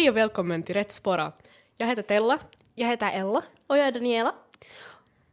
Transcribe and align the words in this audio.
Hej 0.00 0.10
och 0.10 0.16
välkommen 0.16 0.62
till 0.62 0.74
Rätt 0.74 0.92
spåra. 0.92 1.32
Jag 1.76 1.86
heter 1.86 2.02
Tella. 2.02 2.38
Jag 2.74 2.88
heter 2.88 3.10
Ella. 3.12 3.42
Och 3.66 3.78
jag 3.78 3.86
är 3.86 3.92
Daniela. 3.92 4.34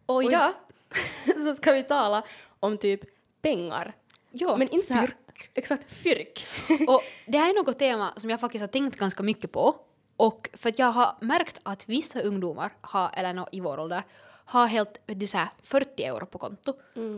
Och 0.06 0.24
idag 0.24 0.54
så 1.46 1.56
ska 1.56 1.72
vi 1.72 1.84
tala 1.84 2.24
om 2.60 2.78
typ 2.78 3.02
pengar. 3.42 3.96
Ja, 4.32 4.58
Men 4.58 4.70
inte 4.70 4.88
så 4.88 4.94
här, 4.94 5.14
exakt, 5.54 5.94
fyrk. 5.94 6.48
och 6.88 7.02
det 7.26 7.38
här 7.38 7.50
är 7.50 7.54
något 7.54 7.80
tema 7.80 8.14
som 8.18 8.30
jag 8.30 8.40
faktiskt 8.40 8.62
har 8.62 8.68
tänkt 8.68 8.98
ganska 8.98 9.24
mycket 9.24 9.52
på. 9.52 9.76
Och 10.18 10.50
för 10.54 10.70
att 10.70 10.80
jag 10.80 10.92
har 10.92 11.16
märkt 11.22 11.60
att 11.64 11.90
vissa 11.90 12.22
ungdomar, 12.22 12.74
har, 12.82 13.12
eller 13.14 13.34
no, 13.34 13.48
i 13.52 13.60
vår 13.60 13.80
ålder, 13.80 14.04
har 14.46 14.68
helt 14.68 15.02
vet 15.06 15.20
du, 15.20 15.28
så 15.28 15.38
här 15.38 15.50
40 15.64 16.04
euro 16.04 16.26
på 16.26 16.38
konto. 16.38 16.74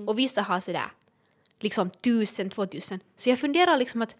Och 0.08 0.20
vissa 0.20 0.42
har 0.42 0.60
sådär 0.60 0.92
liksom 1.60 1.88
1000, 1.88 2.50
2000. 2.50 3.00
Så 3.16 3.30
jag 3.30 3.40
funderar 3.40 3.78
liksom 3.78 4.02
att 4.02 4.16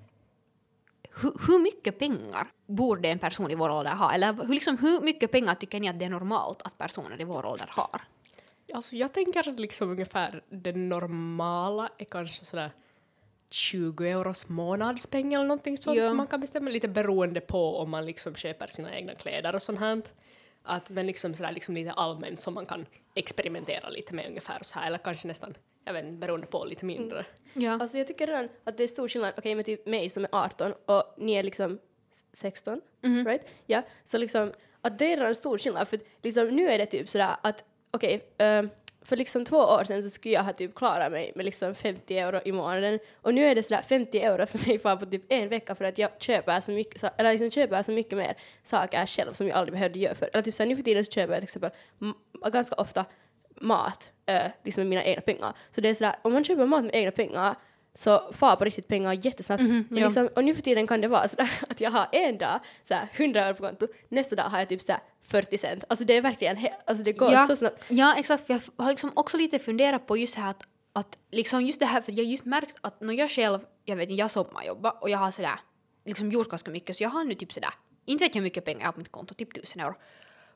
hur, 1.22 1.34
hur 1.48 1.60
mycket 1.60 2.00
pengar 2.00 2.48
borde 2.68 3.08
en 3.10 3.20
person 3.20 3.52
i 3.52 3.56
vår 3.56 3.70
ålder 3.70 3.92
ha? 3.96 4.14
Eller 4.14 4.34
hur, 4.34 4.54
liksom, 4.54 4.78
hur 4.78 5.02
mycket 5.02 5.32
pengar 5.32 5.56
tycker 5.56 5.80
ni 5.80 5.90
att 5.90 6.00
det 6.00 6.06
är 6.06 6.10
normalt 6.10 6.62
att 6.62 6.78
personer 6.78 7.22
i 7.22 7.24
vår 7.24 7.46
ålder 7.46 7.70
har? 7.72 8.02
Alltså 8.74 8.96
jag 8.98 9.14
tänker 9.14 9.52
liksom 9.58 9.90
ungefär 9.92 10.44
det 10.50 10.72
normala 10.76 11.90
är 11.98 12.06
kanske 12.06 12.46
sådär 12.46 12.72
20 13.50 14.06
euros 14.06 14.50
månadspeng 14.50 15.34
eller 15.34 15.44
någonting 15.46 15.78
sånt 15.78 15.98
Ja. 15.98 16.08
som 16.08 16.18
man 16.18 16.28
kan 16.28 16.40
bestämma 16.42 16.70
lite 16.70 16.88
beroende 16.88 17.42
på 17.42 17.78
om 17.78 17.90
man 17.90 18.06
liksom 18.06 18.36
köper 18.36 18.68
sina 18.68 18.96
egna 18.96 19.16
kläder 19.16 19.56
och 19.56 19.62
sånt 19.62 19.80
här. 19.80 20.02
Att, 20.70 20.90
men 20.90 21.08
liksom 21.08 21.34
sådär 21.34 21.52
liksom 21.52 21.76
lite 21.76 21.92
allmänt 21.92 22.40
som 22.42 22.54
man 22.54 22.66
kan 22.66 22.86
experimentera 23.16 23.90
lite 23.90 24.14
med 24.14 24.28
ungefär 24.28 24.60
så 24.62 24.80
här 24.80 24.88
eller 24.88 24.98
kanske 24.98 25.28
nästan, 25.28 25.58
jag 25.86 25.94
vet 25.94 26.06
inte, 26.06 26.18
beroende 26.18 26.48
på 26.48 26.66
lite 26.66 26.86
mindre. 26.86 27.26
Ja. 27.54 27.72
Alltså 27.82 27.98
jag 27.98 28.08
tycker 28.08 28.28
redan 28.28 28.50
att 28.64 28.78
det 28.78 28.84
är 28.84 28.88
stor 28.88 29.08
skillnad, 29.08 29.34
okej 29.38 29.56
med 29.56 29.66
typ 29.66 29.86
mig 29.86 30.10
som 30.10 30.24
är 30.24 30.30
18 30.32 30.74
och 30.86 31.14
ni 31.18 31.34
är 31.34 31.44
liksom 31.44 31.80
16, 32.34 32.82
right? 33.26 33.42
Ja, 33.66 33.82
så 34.04 34.18
liksom 34.18 34.54
att 34.82 35.00
det 35.00 35.06
är 35.06 35.10
redan 35.10 35.28
en 35.28 35.36
stor 35.36 35.58
skillnad 35.58 35.88
för 35.88 35.98
att 35.98 36.04
liksom 36.22 36.48
nu 36.48 36.70
är 36.70 36.78
det 36.78 36.86
typ 36.86 37.10
sådär 37.10 37.36
att 37.42 37.64
okej, 37.92 38.22
eh, 38.38 38.64
för 39.10 39.18
liksom 39.18 39.46
två 39.46 39.58
år 39.58 39.84
sedan 39.84 40.04
så 40.04 40.10
skulle 40.10 40.34
jag 40.34 40.44
ha 40.44 40.54
typ 40.54 40.76
klarat 40.76 41.12
mig 41.12 41.32
med 41.36 41.46
liksom 41.46 41.76
50 41.76 42.18
euro 42.18 42.40
i 42.46 42.52
månaden 42.52 43.00
och 43.22 43.34
nu 43.34 43.46
är 43.46 43.56
det 43.56 43.64
sådär 43.64 43.82
50 43.82 44.20
euro 44.20 44.46
för 44.46 44.68
mig 44.68 44.78
bara 44.78 44.98
på 44.98 45.06
typ 45.06 45.24
en 45.30 45.50
vecka 45.50 45.76
för 45.76 45.86
att 45.86 45.98
jag 45.98 46.10
köper 46.20 46.60
så 46.60 46.72
mycket, 46.72 47.04
eller 47.18 47.32
liksom 47.32 47.52
köper 47.52 47.84
så 47.84 47.92
mycket 47.92 48.18
mer 48.18 48.36
saker 48.64 49.06
själv 49.06 49.34
som 49.34 49.48
jag 49.48 49.58
aldrig 49.58 49.74
behövde 49.74 50.00
göra 50.00 50.16
för. 50.16 50.30
Eller 50.34 50.44
typ 50.44 50.56
såhär 50.56 50.68
nu 50.68 50.76
för 50.76 50.84
tiden 50.84 51.06
så 51.06 51.12
köper 51.12 51.34
jag 51.34 51.40
till 51.40 51.44
exempel 51.44 51.72
ganska 52.52 52.76
ofta 52.76 53.06
mat 53.62 54.10
äh, 54.26 54.42
liksom 54.64 54.82
med 54.82 54.90
mina 54.90 55.04
egna 55.04 55.22
pengar. 55.22 55.54
Så 55.72 55.82
det 55.82 55.90
är 55.90 55.94
sådär, 55.94 56.16
om 56.22 56.34
man 56.34 56.44
köper 56.44 56.66
mat 56.66 56.84
med 56.84 56.96
egna 56.96 57.12
pengar 57.12 57.56
så 57.94 58.32
far 58.34 58.56
på 58.56 58.66
riktigt 58.66 58.88
pengar 58.88 59.14
jättesnabbt. 59.26 59.64
Men 59.64 59.86
ja. 59.90 60.06
liksom, 60.06 60.30
och 60.36 60.44
nu 60.44 60.56
för 60.56 60.62
tiden 60.62 60.88
kan 60.88 61.02
det 61.02 61.08
vara 61.08 61.28
sådär 61.28 61.50
att 61.70 61.82
jag 61.82 61.92
har 61.92 62.08
en 62.12 62.38
dag 62.38 62.60
såhär 62.84 63.08
100 63.14 63.46
euro 63.46 63.56
på 63.56 63.64
konto, 63.64 63.88
nästa 64.10 64.36
dag 64.36 64.44
har 64.44 64.60
jag 64.60 64.70
typ 64.70 64.82
såhär 64.82 65.02
40 65.22 65.58
cent. 65.58 65.84
Alltså 65.90 66.06
det 66.06 66.18
är 66.18 66.22
verkligen, 66.22 66.58
alltså 66.86 67.04
det 67.04 67.14
går 67.14 67.32
ja, 67.32 67.48
så 67.48 67.56
snabbt. 67.56 67.84
Ja, 67.88 68.16
exakt. 68.18 68.48
För 68.48 68.54
jag 68.54 68.84
har 68.84 68.90
liksom 68.90 69.12
också 69.16 69.38
lite 69.38 69.60
funderat 69.60 70.08
på 70.08 70.18
just 70.18 70.36
här 70.36 70.50
att, 70.50 70.64
att 70.94 71.18
liksom 71.32 71.66
just 71.66 71.80
det 71.80 71.86
här, 71.86 72.02
för 72.02 72.12
jag 72.12 72.18
har 72.26 72.32
just 72.32 72.46
märkt 72.46 72.78
att 72.82 73.02
när 73.02 73.14
jag 73.14 73.30
själv, 73.30 73.60
jag 73.86 73.96
vet 73.96 74.10
inte, 74.10 74.20
jag 74.20 74.32
sommarjobbar 74.32 74.94
och 75.02 75.10
jag 75.10 75.18
har 75.18 75.32
sådär 75.32 75.60
liksom 76.06 76.32
gjort 76.32 76.50
ganska 76.50 76.72
mycket 76.72 76.96
så 76.96 77.04
jag 77.04 77.10
har 77.10 77.24
nu 77.24 77.36
typ 77.36 77.54
sådär, 77.54 77.74
inte 78.06 78.24
vet 78.24 78.36
jag 78.36 78.42
hur 78.42 78.44
mycket 78.44 78.66
pengar 78.66 78.80
jag 78.80 78.88
har 78.88 78.92
på 78.92 79.00
mitt 79.00 79.12
konto, 79.12 79.34
typ 79.34 79.54
tusen 79.54 79.82
euro. 79.82 79.96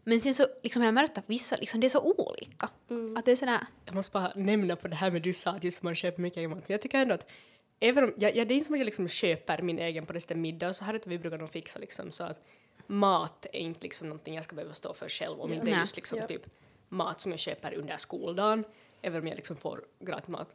Men 0.04 0.20
sen 0.20 0.34
så 0.34 0.48
liksom 0.64 0.82
har 0.82 0.88
jag 0.88 0.94
märkt 0.94 1.18
att 1.18 1.24
vissa, 1.28 1.56
liksom 1.56 1.80
det 1.80 1.88
är 1.88 1.90
så 1.90 2.02
olika. 2.18 2.70
Att 3.18 3.26
det 3.26 3.32
är 3.32 3.36
sådär, 3.36 3.60
Jag 3.86 3.96
måste 3.96 4.12
bara 4.14 4.32
nämna 4.36 4.76
på 4.76 4.88
det 4.88 4.96
här 4.96 5.12
med 5.12 5.22
du 5.22 5.34
sa 5.34 5.52
att 5.52 5.64
just 5.64 5.84
man 5.84 5.96
köper 5.96 6.22
mycket 6.22 6.38
egen 6.38 6.50
mat, 6.50 6.60
men 6.60 6.74
jag 6.74 6.82
tycker 6.82 6.98
ändå 6.98 7.14
att 7.14 7.32
även 7.80 8.04
om, 8.04 8.14
jag, 8.18 8.36
jag, 8.36 8.48
det 8.48 8.54
är 8.54 8.56
inte 8.56 8.66
som 8.66 8.74
att 8.74 8.80
jag 8.80 8.86
liksom 8.86 9.08
köper 9.08 9.62
min 9.62 9.80
egen 9.80 10.06
på 10.06 10.14
det 10.14 10.20
sättet 10.20 10.38
middag 10.38 10.70
och 10.70 10.76
så 10.76 10.84
här 10.86 10.94
utan 10.94 11.10
vi 11.10 11.20
brukar 11.20 11.38
nog 11.38 11.50
fixa 11.50 11.80
liksom 11.80 12.12
så 12.12 12.24
att 12.24 12.44
mat 12.88 13.46
är 13.54 13.60
inte 13.60 13.80
liksom 13.84 14.08
någonting 14.10 14.36
jag 14.36 14.44
ska 14.44 14.56
behöva 14.56 14.74
stå 14.74 14.94
för 14.94 15.10
själv 15.10 15.40
om 15.42 15.54
inte 15.54 15.66
det 15.66 15.70
är 15.72 15.74
Nej. 15.74 15.80
just 15.80 15.96
liksom 15.96 16.18
Ja. 16.18 16.28
typ 16.28 16.46
mat 16.90 17.22
som 17.22 17.32
jag 17.32 17.40
köper 17.40 17.74
under 17.74 17.98
skoldagen, 17.98 18.64
även 19.02 19.22
om 19.22 19.28
jag 19.28 19.36
liksom 19.36 19.56
får 19.58 19.84
gratis 20.00 20.28
mat 20.30 20.50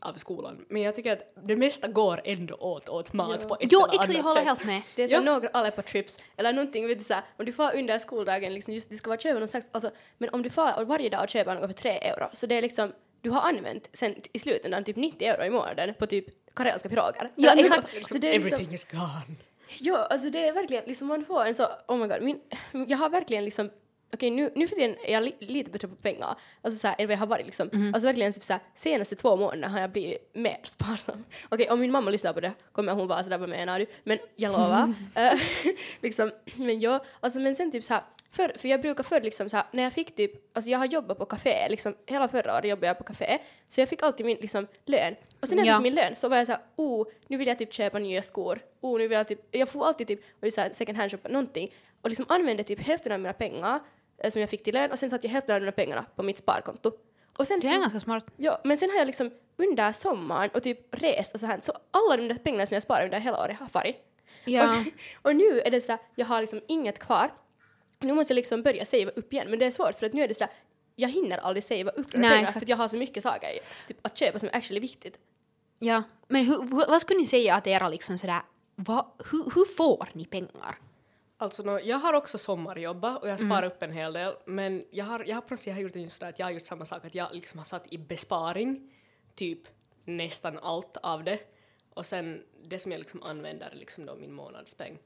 av 0.00 0.14
skolan. 0.14 0.64
Men 0.68 0.82
jag 0.82 0.96
tycker 0.96 1.12
att 1.12 1.34
det 1.46 1.56
mesta 1.56 1.88
går 1.88 2.20
ändå 2.24 2.54
åt, 2.54 2.88
åt 2.88 3.12
mat 3.12 3.38
Ja. 3.42 3.48
på 3.48 3.54
ett 3.60 3.72
jo 3.72 3.78
eller 3.84 3.94
exakt, 3.94 4.08
jag 4.08 4.18
annat 4.18 4.24
håller 4.24 4.40
sätt. 4.40 4.46
helt 4.48 4.64
med. 4.64 4.82
Det 4.96 5.02
är 5.02 5.08
så 5.08 5.14
Ja. 5.14 5.20
några 5.20 5.48
alla 5.52 5.70
på 5.70 5.82
trips 5.82 6.18
eller 6.36 6.52
någonting, 6.52 6.86
vet 6.88 6.98
du 6.98 7.04
såhär, 7.04 7.22
om 7.38 7.44
du 7.44 7.52
får 7.52 7.74
under 7.76 7.98
skoldagen 7.98 8.54
liksom 8.54 8.74
just, 8.74 8.90
du 8.90 8.96
ska 8.96 9.10
vara 9.10 9.20
köpa 9.20 9.38
någon 9.38 9.48
slags, 9.48 9.68
alltså, 9.72 9.90
men 10.18 10.28
om 10.30 10.42
du 10.42 10.50
får 10.50 10.84
varje 10.84 11.08
dag 11.08 11.22
och 11.22 11.28
köper 11.28 11.54
något 11.54 11.66
för 11.70 11.72
tre 11.82 11.90
euro, 11.90 12.28
så 12.32 12.46
det 12.46 12.54
är 12.54 12.62
liksom, 12.62 12.92
du 13.20 13.30
har 13.30 13.40
använt 13.40 13.90
sen 13.92 14.14
i 14.32 14.38
slutändan 14.38 14.84
typ 14.84 14.96
90 14.96 15.28
euro 15.28 15.44
i 15.44 15.50
månaden 15.50 15.94
på 15.98 16.06
typ 16.06 16.24
karelska 16.54 16.88
piroger. 16.88 17.30
Ja, 17.36 17.52
exakt. 17.56 17.94
något. 17.94 18.08
Så 18.08 18.18
det 18.18 18.28
är 18.28 18.32
liksom, 18.32 18.46
Everything 18.54 18.74
is 18.74 18.84
gone. 18.84 19.36
Ja, 19.78 19.96
alltså 20.06 20.30
det 20.30 20.48
är 20.48 20.52
verkligen, 20.52 20.84
liksom 20.86 21.06
man 21.08 21.24
får 21.24 21.44
en 21.46 21.54
så, 21.54 21.66
oh 21.88 21.96
my 21.96 22.06
god, 22.06 22.22
min, 22.22 22.40
jag 22.88 22.98
har 22.98 23.08
verkligen 23.08 23.44
liksom, 23.44 23.70
okej 24.14 24.30
nu, 24.30 24.50
nu 24.54 24.68
för 24.68 24.76
tiden 24.76 24.96
är 25.04 25.12
jag 25.12 25.22
li, 25.22 25.34
lite 25.38 25.70
bättre 25.70 25.88
på 25.88 25.94
pengar, 25.94 26.34
alltså 26.62 26.78
såhär 26.78 26.94
än 26.98 27.06
vad 27.06 27.12
jag 27.14 27.18
har 27.18 27.26
varit 27.26 27.46
liksom. 27.46 27.90
Alltså 27.94 28.06
verkligen 28.06 28.32
typ 28.32 28.44
såhär, 28.44 28.62
senaste 28.74 29.16
två 29.16 29.36
månaderna 29.36 29.68
har 29.68 29.80
jag 29.80 29.90
blivit 29.90 30.30
mer 30.34 30.58
sparsam. 30.64 31.24
Okej, 31.48 31.70
om 31.70 31.80
min 31.80 31.90
mamma 31.90 32.10
lyssnar 32.10 32.32
på 32.32 32.40
det 32.40 32.52
kommer 32.72 32.92
hon 32.92 33.06
vara 33.08 33.22
sådär, 33.24 33.38
vad 33.38 33.48
menar 33.48 33.78
du? 33.78 33.86
Men 34.04 34.18
jag 34.36 34.52
lovar. 34.52 34.94
Eh, 35.14 35.38
liksom, 36.02 36.30
men 36.56 36.80
ja, 36.80 37.04
alltså 37.20 37.38
men 37.38 37.54
sen 37.56 37.72
typ 37.72 37.84
såhär, 37.84 38.02
för, 38.30 38.52
för 38.58 38.68
jag 38.68 38.80
brukar 38.80 39.04
förr 39.04 39.20
liksom 39.20 39.48
såhär, 39.48 39.66
när 39.72 39.82
jag 39.82 39.92
fick 39.92 40.14
typ, 40.16 40.56
alltså 40.56 40.70
jag 40.70 40.78
har 40.78 40.86
jobbat 40.86 41.18
på 41.18 41.24
café, 41.24 41.68
liksom 41.68 41.94
hela 42.06 42.28
förra 42.28 42.54
året 42.56 42.68
jobbade 42.70 42.86
jag 42.86 42.98
på 42.98 43.04
café, 43.04 43.38
så 43.68 43.80
jag 43.80 43.88
fick 43.88 44.02
alltid 44.02 44.26
min 44.26 44.36
liksom 44.40 44.66
lön. 44.86 45.14
Och 45.40 45.48
sen 45.48 45.56
när 45.56 45.64
jag 45.64 45.72
Ja. 45.74 45.78
fick 45.78 45.82
min 45.82 45.94
lön 45.94 46.16
så 46.16 46.28
var 46.28 46.36
jag 46.36 46.46
såhär, 46.46 46.60
oh, 46.76 47.06
nu 47.28 47.36
vill 47.36 47.48
jag 47.48 47.58
typ 47.58 47.72
köpa 47.74 47.98
nya 47.98 48.22
skor, 48.22 48.60
oh, 48.80 48.98
nu 48.98 49.08
vill 49.08 49.16
jag 49.18 49.28
typ, 49.28 49.40
jag 49.50 49.68
får 49.68 49.86
alltid 49.86 50.06
typ, 50.06 50.20
och 50.42 50.52
så 50.52 50.60
här, 50.60 50.70
second 50.72 50.98
hand 50.98 51.10
shoppa 51.10 51.28
någonting, 51.28 51.72
och 52.02 52.08
liksom 52.08 52.26
använde 52.28 52.62
typ 52.64 52.80
hälften 52.80 53.12
av 53.12 53.20
mina 53.20 53.32
pengar 53.32 53.80
eh, 54.18 54.30
som 54.30 54.40
jag 54.40 54.50
fick 54.50 54.62
till 54.62 54.74
lön, 54.74 54.90
och 54.92 54.98
sen 54.98 55.10
satte 55.10 55.26
jag 55.28 55.50
av 55.50 55.60
de 55.60 55.72
pengarna 55.72 56.04
på 56.16 56.22
mitt 56.22 56.38
sparkonto. 56.38 56.92
Och 57.36 57.46
sen 57.46 57.60
Det 57.60 57.66
är 57.66 57.68
liksom, 57.68 57.80
ganska 57.80 58.00
smart. 58.00 58.26
Ja, 58.36 58.60
men 58.64 58.76
sen 58.76 58.90
har 58.90 58.96
jag 58.96 59.06
liksom 59.06 59.30
under 59.56 59.92
sommaren 59.92 60.50
och 60.54 60.62
typ 60.62 60.78
rest 60.90 61.34
och 61.34 61.40
så 61.40 61.46
här, 61.46 61.60
så 61.60 61.72
alla 61.90 62.16
de 62.16 62.28
där 62.28 62.34
pengarna 62.34 62.66
som 62.66 62.74
jag 62.74 62.82
sparar 62.82 63.04
under 63.04 63.20
hela 63.20 63.44
året 63.44 63.58
har 63.58 63.66
farit. 63.66 63.96
Ja. 64.44 64.78
Och, 64.78 64.86
och 65.30 65.36
nu 65.36 65.60
är 65.60 65.70
det 65.70 65.80
sådär, 65.80 65.98
jag 66.14 66.26
har 66.26 66.40
liksom 66.40 66.60
inget 66.68 66.98
kvar. 66.98 67.32
Nu 67.98 68.12
måste 68.12 68.32
jag 68.32 68.36
liksom 68.36 68.62
börja 68.62 68.84
savea 68.84 69.10
upp 69.10 69.32
igen, 69.32 69.50
men 69.50 69.58
det 69.58 69.66
är 69.66 69.70
svårt 69.70 69.94
för 69.94 70.06
att 70.06 70.12
nu 70.12 70.22
är 70.22 70.28
det 70.28 70.34
sådär, 70.34 70.52
jag 70.96 71.08
hinner 71.08 71.38
aldrig 71.38 71.64
savea 71.64 71.90
upp 71.90 72.10
de 72.10 72.12
pengarna 72.12 72.38
exakt. 72.38 72.52
för 72.52 72.60
att 72.60 72.68
jag 72.68 72.76
har 72.76 72.88
så 72.88 72.96
mycket 72.96 73.22
saker 73.22 73.48
typ, 73.88 73.98
att 74.02 74.18
köpa 74.18 74.38
som 74.38 74.48
är 74.48 74.56
actually 74.56 74.80
viktigt. 74.80 75.18
ja. 75.78 76.02
Men 76.28 76.44
hur, 76.44 76.86
vad 76.88 77.00
skulle 77.00 77.20
ni 77.20 77.26
säga 77.26 77.54
att 77.54 77.66
era 77.66 77.88
liksom 77.88 78.18
sådär, 78.18 78.42
vad, 78.76 79.06
hur, 79.30 79.44
hur 79.54 79.74
får 79.76 80.08
ni 80.12 80.24
pengar? 80.24 80.78
Alltså, 81.44 81.62
nå, 81.62 81.80
jag 81.84 81.96
har 81.98 82.12
också 82.14 82.38
sommarjobbat 82.38 83.22
och 83.22 83.28
jag 83.28 83.40
sparar 83.40 83.62
upp 83.66 83.82
en 83.82 83.92
hel 83.92 84.12
del, 84.12 84.34
men 84.46 84.84
jag 84.90 85.04
har, 85.04 85.24
jag 85.24 85.34
har, 85.36 85.42
precis, 85.42 85.66
jag 85.66 85.74
har 85.74 85.80
gjort 85.80 85.96
just 85.96 86.20
det 86.20 86.26
att 86.28 86.38
jag 86.38 86.46
har 86.46 86.50
gjort 86.50 86.62
samma 86.64 86.84
sak, 86.84 87.04
att 87.04 87.14
jag 87.14 87.34
liksom 87.34 87.58
har 87.58 87.64
satt 87.64 87.92
i 87.92 87.98
besparing 87.98 88.92
typ 89.34 89.58
nästan 90.04 90.58
allt 90.58 90.96
av 90.96 91.24
det 91.24 91.38
och 91.94 92.06
sen 92.06 92.42
det 92.64 92.78
som 92.78 92.92
jag 92.92 92.98
liksom 92.98 93.22
använder 93.22 93.70
är 93.70 93.74
liksom 93.74 94.06
då 94.06 94.16
min 94.16 94.32
månadspeng 94.32 94.98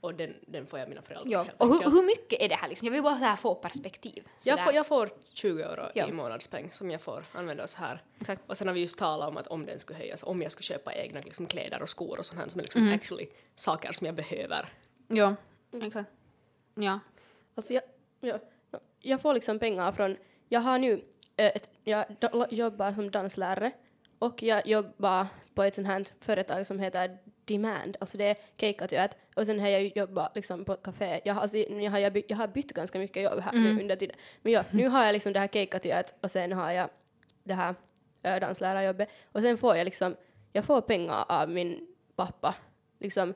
och 0.00 0.14
den, 0.14 0.34
den 0.46 0.66
får 0.66 0.78
jag 0.78 0.88
mina 0.88 1.02
föräldrar 1.02 1.32
Ja. 1.32 1.46
Och 1.58 1.68
hur, 1.68 1.90
hur 1.90 2.06
mycket 2.06 2.40
är 2.42 2.48
det 2.48 2.54
här 2.54 2.68
liksom? 2.68 2.86
Jag 2.86 2.92
vill 2.92 3.02
bara 3.02 3.14
här 3.14 3.36
få 3.36 3.54
perspektiv. 3.54 4.28
jag, 4.44 4.64
får, 4.64 4.72
jag 4.72 4.86
får 4.86 5.10
20 5.34 5.62
euro 5.62 5.90
Ja. 5.94 6.08
i 6.08 6.12
månadspeng 6.12 6.70
som 6.70 6.90
jag 6.90 7.00
får 7.00 7.24
använda 7.32 7.66
så 7.66 7.78
här. 7.78 8.02
Exakt. 8.20 8.42
Och 8.46 8.56
sen 8.56 8.66
har 8.68 8.74
vi 8.74 8.80
just 8.80 8.98
talat 8.98 9.28
om 9.28 9.36
att 9.36 9.46
om 9.46 9.66
den 9.66 9.80
skulle 9.80 9.98
höjas, 9.98 10.22
om 10.22 10.42
jag 10.42 10.52
skulle 10.52 10.62
köpa 10.64 10.94
egna 10.94 11.20
liksom, 11.20 11.46
kläder 11.46 11.82
och 11.82 11.88
skor 11.88 12.18
och 12.18 12.26
sånt 12.26 12.40
här 12.40 12.48
som 12.48 12.58
är 12.58 12.62
liksom 12.62 12.82
Mm. 12.82 12.94
actually 12.94 13.26
saker 13.54 13.92
som 13.92 14.06
jag 14.06 14.14
behöver. 14.14 14.68
Ja, 15.08 15.34
exakt. 15.82 16.10
Ja. 16.74 17.00
Alltså 17.54 17.72
jag, 17.72 17.82
jag, 18.20 18.40
jag 19.00 19.20
får 19.20 19.34
liksom 19.34 19.58
pengar 19.58 19.92
från, 19.92 20.16
jag 20.48 20.60
har 20.60 20.78
nu, 20.78 20.92
eh, 21.36 21.46
ett, 21.46 21.70
jag 21.84 22.06
jobbar 22.50 22.92
som 22.92 23.10
danslärare 23.10 23.72
och 24.18 24.42
jag 24.42 24.66
jobbar 24.66 25.26
på 25.54 25.62
ett 25.62 25.74
sånt 25.74 25.86
här 25.86 26.04
företag 26.20 26.66
som 26.66 26.78
heter 26.78 27.18
Demand, 27.44 27.96
alltså 28.00 28.18
det 28.18 28.24
är 28.24 28.36
keikkatyöt 28.56 29.10
och 29.34 29.46
sen 29.46 29.60
har 29.60 29.68
jag 29.68 29.96
jobbat 29.96 30.36
liksom 30.36 30.64
på 30.64 30.76
café. 30.76 31.20
Jag 31.24 31.34
har, 31.34 31.42
alltså, 31.42 31.58
jag, 31.58 31.90
har, 31.90 31.98
jag, 31.98 32.12
by, 32.12 32.22
jag 32.28 32.36
har 32.36 32.48
bytt 32.48 32.72
ganska 32.72 32.98
mycket 32.98 33.22
jobb 33.22 33.40
här 33.40 33.52
nu 33.52 33.80
under 33.80 33.96
tiden. 33.96 34.16
Men 34.42 34.52
ja, 34.52 34.64
nu 34.70 34.88
har 34.88 35.04
jag 35.04 35.12
liksom 35.12 35.32
det 35.32 35.38
här 35.38 35.48
keikkatyöt 35.48 36.14
och 36.20 36.30
sen 36.30 36.52
har 36.52 36.72
jag 36.72 36.88
det 37.42 37.54
här 37.54 37.74
äh, 38.22 38.40
danslärarjobbet 38.40 39.08
och 39.32 39.40
sen 39.42 39.58
får 39.58 39.76
jag 39.76 39.84
liksom, 39.84 40.16
jag 40.52 40.64
får 40.64 40.80
pengar 40.80 41.24
av 41.28 41.50
min 41.50 41.86
pappa 42.16 42.54
liksom 42.98 43.34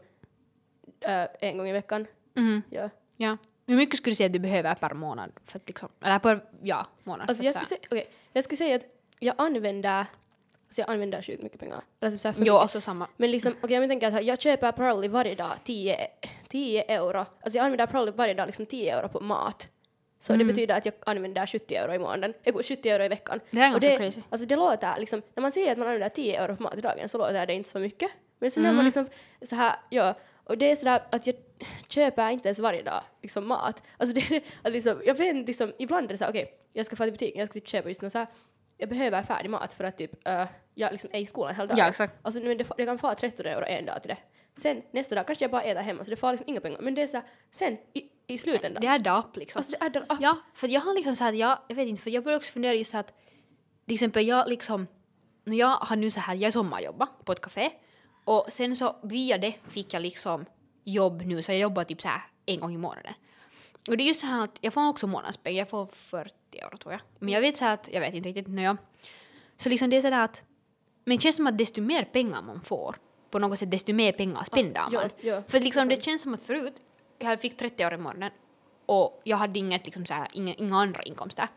äh, 1.00 1.26
en 1.40 1.58
gång 1.58 1.69
i 1.69 1.73
veckan. 1.73 2.06
Mhm. 2.38 2.62
Ja. 2.70 2.90
ja. 3.17 3.37
Hur 3.67 3.76
mycket 3.76 3.96
skulle 3.99 4.11
du 4.12 4.17
säga 4.17 4.26
att 4.26 4.32
du 4.32 4.38
behöver 4.38 4.75
per 4.75 4.94
månad? 4.94 5.32
För 5.46 5.58
att 5.58 5.69
liksom, 5.69 5.88
eller 6.05 6.19
per, 6.19 6.44
ja, 6.62 6.87
månad. 7.05 7.29
Alltså 7.29 7.44
jag 7.44 7.55
skulle, 7.55 7.67
säga, 7.67 7.81
okej, 7.90 8.11
jag 8.32 8.44
skulle 8.44 8.56
säga 8.56 8.76
att 8.76 8.82
jag 9.20 9.35
använder, 9.38 10.06
alltså 10.67 10.81
jag 10.81 10.90
använder 10.90 11.23
sjukt 11.23 11.43
mycket 11.43 11.61
pengar. 11.61 11.81
Typ 12.00 12.20
så 12.20 12.29
här 12.29 12.32
för 12.32 12.40
Jo, 12.40 12.52
mycket. 12.55 12.62
alltså 12.62 12.81
samma. 12.81 13.08
Men 13.17 13.31
liksom, 13.31 13.55
okej 13.62 13.76
jag 13.76 13.88
tänker 13.88 14.17
att 14.19 14.25
jag 14.25 14.40
köper 14.40 14.73
probably 14.73 15.08
varje 15.08 15.35
dag 15.35 15.52
10, 15.64 16.08
10 16.49 16.82
euro. 16.82 17.19
Alltså 17.19 17.58
jag 17.58 17.64
använder 17.64 17.87
probably 17.87 18.12
varje 18.17 18.35
dag 18.35 18.46
liksom 18.46 18.67
10 18.67 18.96
euro 18.99 19.08
på 19.08 19.20
mat. 19.20 19.69
Så 20.20 20.32
Mm. 20.32 20.46
det 20.46 20.52
betyder 20.52 20.76
att 20.76 20.85
jag 20.87 20.94
använder 21.06 21.46
70 21.46 21.75
euro 21.75 21.93
i 21.94 21.99
månaden, 21.99 22.35
äh, 22.43 22.55
70 22.62 22.88
euro 22.90 23.05
i 23.05 23.08
veckan. 23.08 23.40
Det 23.50 23.61
är 23.61 23.70
ganska 23.70 23.96
crazy. 23.96 24.20
Alltså 24.31 24.46
det 24.46 24.56
låter 24.56 24.99
liksom, 24.99 25.23
när 25.35 25.40
man 25.43 25.52
säger 25.52 25.73
att 25.73 25.79
man 25.79 25.87
använder 25.88 26.08
10 26.08 26.43
euro 26.43 26.56
på 26.56 26.62
mat 26.62 26.75
i 26.79 26.81
dagen 26.81 27.08
så 27.08 27.19
låter 27.19 27.46
det 27.46 27.52
inte 27.55 27.69
så 27.69 27.79
mycket. 27.79 28.11
Men 28.38 28.50
sen 28.50 28.62
när 28.62 28.70
Mm. 28.70 28.76
man 28.76 28.85
liksom 28.85 29.08
så 29.43 29.56
här, 29.56 29.76
ja, 29.90 30.14
Och 30.49 30.59
det 30.59 30.71
är 30.71 30.77
sådär 30.77 31.03
att 31.11 31.27
jag 31.27 31.37
köper 31.89 32.31
inte 32.31 32.49
ens 32.49 32.59
varje 32.59 32.83
dag 32.83 33.03
liksom 33.23 33.47
mat. 33.47 33.83
Alltså 33.97 34.15
det, 34.15 34.43
att 34.62 34.73
liksom, 34.73 35.03
jag 35.05 35.21
inte, 35.21 35.47
liksom, 35.47 35.73
ibland 35.79 36.06
är 36.06 36.09
det 36.09 36.19
såhär, 36.19 36.33
okej, 36.33 36.53
jag 36.73 36.87
ska 36.87 36.97
få 36.97 37.05
till 37.05 37.12
butiken, 37.12 37.39
jag 37.41 37.49
ska 37.49 37.53
typ 37.53 37.69
köpa 37.69 37.89
just 37.89 38.03
något 38.03 38.12
såhär, 38.12 38.27
jag 38.77 38.89
behöver 38.89 39.23
färdig 39.23 39.50
mat 39.50 39.73
för 39.73 39.85
att 39.85 39.99
typ, 39.99 40.29
uh, 40.29 40.45
jag 40.75 40.93
liksom 40.93 41.11
är 41.12 41.21
i 41.21 41.27
skolan 41.27 41.55
hela 41.55 41.67
dagen. 41.67 41.79
Ja, 41.79 41.89
exakt. 41.89 42.15
Alltså 42.23 42.41
men 42.41 42.59
det, 42.59 42.67
jag 42.77 42.87
kan 42.87 42.99
få 42.99 43.15
13 43.15 43.47
euro 43.47 43.65
en 43.65 43.87
dag 43.87 44.03
till 44.03 44.09
det. 44.09 44.19
Sen 44.55 44.83
nästa 44.91 45.15
dag 45.15 45.27
kanske 45.27 45.45
jag 45.45 45.50
bara 45.50 45.62
äter 45.62 45.83
hemma 45.83 46.05
så 46.05 46.11
det 46.11 46.17
får 46.17 46.31
liksom 46.33 46.49
inga 46.49 46.61
pengar. 46.61 46.81
Men 46.81 46.95
det 46.95 47.03
är 47.03 47.06
såhär, 47.06 47.27
sen 47.50 47.73
i, 47.73 48.03
i 48.27 48.39
slutändan. 48.39 48.81
Det 48.81 48.87
är 48.87 48.99
dapp 48.99 49.37
liksom. 49.37 49.59
alltså 49.59 49.73
det 49.73 49.99
är 49.99 50.05
ah, 50.09 50.17
Ja, 50.21 50.39
för 50.55 50.69
jag 50.69 50.81
har 50.81 50.95
liksom 50.95 51.17
så 51.17 51.25
här, 51.25 51.33
jag, 51.33 51.59
jag 51.69 51.77
vet 51.77 51.89
inte, 51.89 52.03
för 52.03 52.11
jag 52.11 52.25
börjar 52.25 52.39
också 52.39 52.53
fundera 52.53 52.75
just 52.75 52.95
att 52.95 53.12
till 53.87 53.95
exempel 53.95 54.27
jag 54.27 54.49
liksom, 54.49 54.87
jag 55.45 55.77
har 55.77 55.97
nu 55.97 56.11
så 56.11 56.21
här, 56.21 56.35
jag 56.35 56.53
sommarjobbat 56.53 57.25
på 57.25 57.33
ett 57.33 57.41
café 57.41 57.71
och 58.28 58.46
sen 58.48 58.76
så 58.76 58.96
via 59.02 59.38
det 59.38 59.54
fick 59.69 59.94
jag 59.94 60.02
liksom 60.02 60.44
jobb 60.84 61.22
nu 61.22 61.42
så 61.42 61.52
jag 61.52 61.58
jobbar 61.58 61.84
typ 61.84 62.02
så 62.02 62.08
här 62.08 62.22
en 62.46 62.60
gång 62.60 62.75
i 62.75 62.78
månaden. 62.78 63.14
Och 63.88 63.96
det 63.96 64.02
är 64.02 64.06
just 64.06 64.20
så 64.20 64.26
här 64.26 64.44
att 64.44 64.58
jag 64.60 64.72
får 64.72 64.88
också 64.88 65.06
månadspengar, 65.06 65.58
jag 65.58 65.70
får 65.70 65.86
40 65.86 66.34
euro 66.52 66.76
tror 66.76 66.92
jag. 66.92 67.00
Men 67.19 67.34
jag 67.34 67.40
vet 67.40 67.56
så 67.56 67.64
här 67.64 67.75
att, 67.75 67.88
jag 67.92 68.00
vet 68.00 68.14
inte 68.14 68.28
riktigt, 68.28 68.48
när 68.48 68.62
jag, 68.62 68.76
så 69.56 69.69
liksom 69.69 69.90
det 69.90 69.96
är 69.96 70.00
så 70.00 70.10
där 70.10 70.25
att, 70.25 70.44
men 71.04 71.16
det 71.16 71.22
känns 71.22 71.36
som 71.36 71.46
att 71.46 71.58
desto 71.58 71.82
mer 71.82 72.04
pengar 72.04 72.42
man 72.42 72.60
får, 72.60 72.96
på 73.30 73.38
något 73.38 73.58
sätt 73.58 73.70
desto 73.70 73.92
mer 73.92 74.12
pengar 74.12 74.44
spendar 74.44 74.88
ja, 74.92 75.00
man. 75.00 75.10
ja, 75.20 75.42
För 75.48 75.60
liksom 75.60 75.88
det 75.88 76.02
känns 76.02 76.22
som 76.22 76.34
att 76.34 76.42
förut, 76.42 76.82
jag 77.19 77.40
fick 77.40 77.56
30 77.56 77.82
euro 77.82 77.94
i 77.94 77.98
månaden 77.98 78.30
och 78.86 79.20
jag 79.25 79.36
hade 79.36 79.58
inget, 79.58 79.86
liksom 79.86 80.06
så 80.06 80.14
här, 80.14 80.28
inga, 80.32 80.54
inga 80.54 80.76
andra 80.76 81.02
inkomster. 81.02 81.48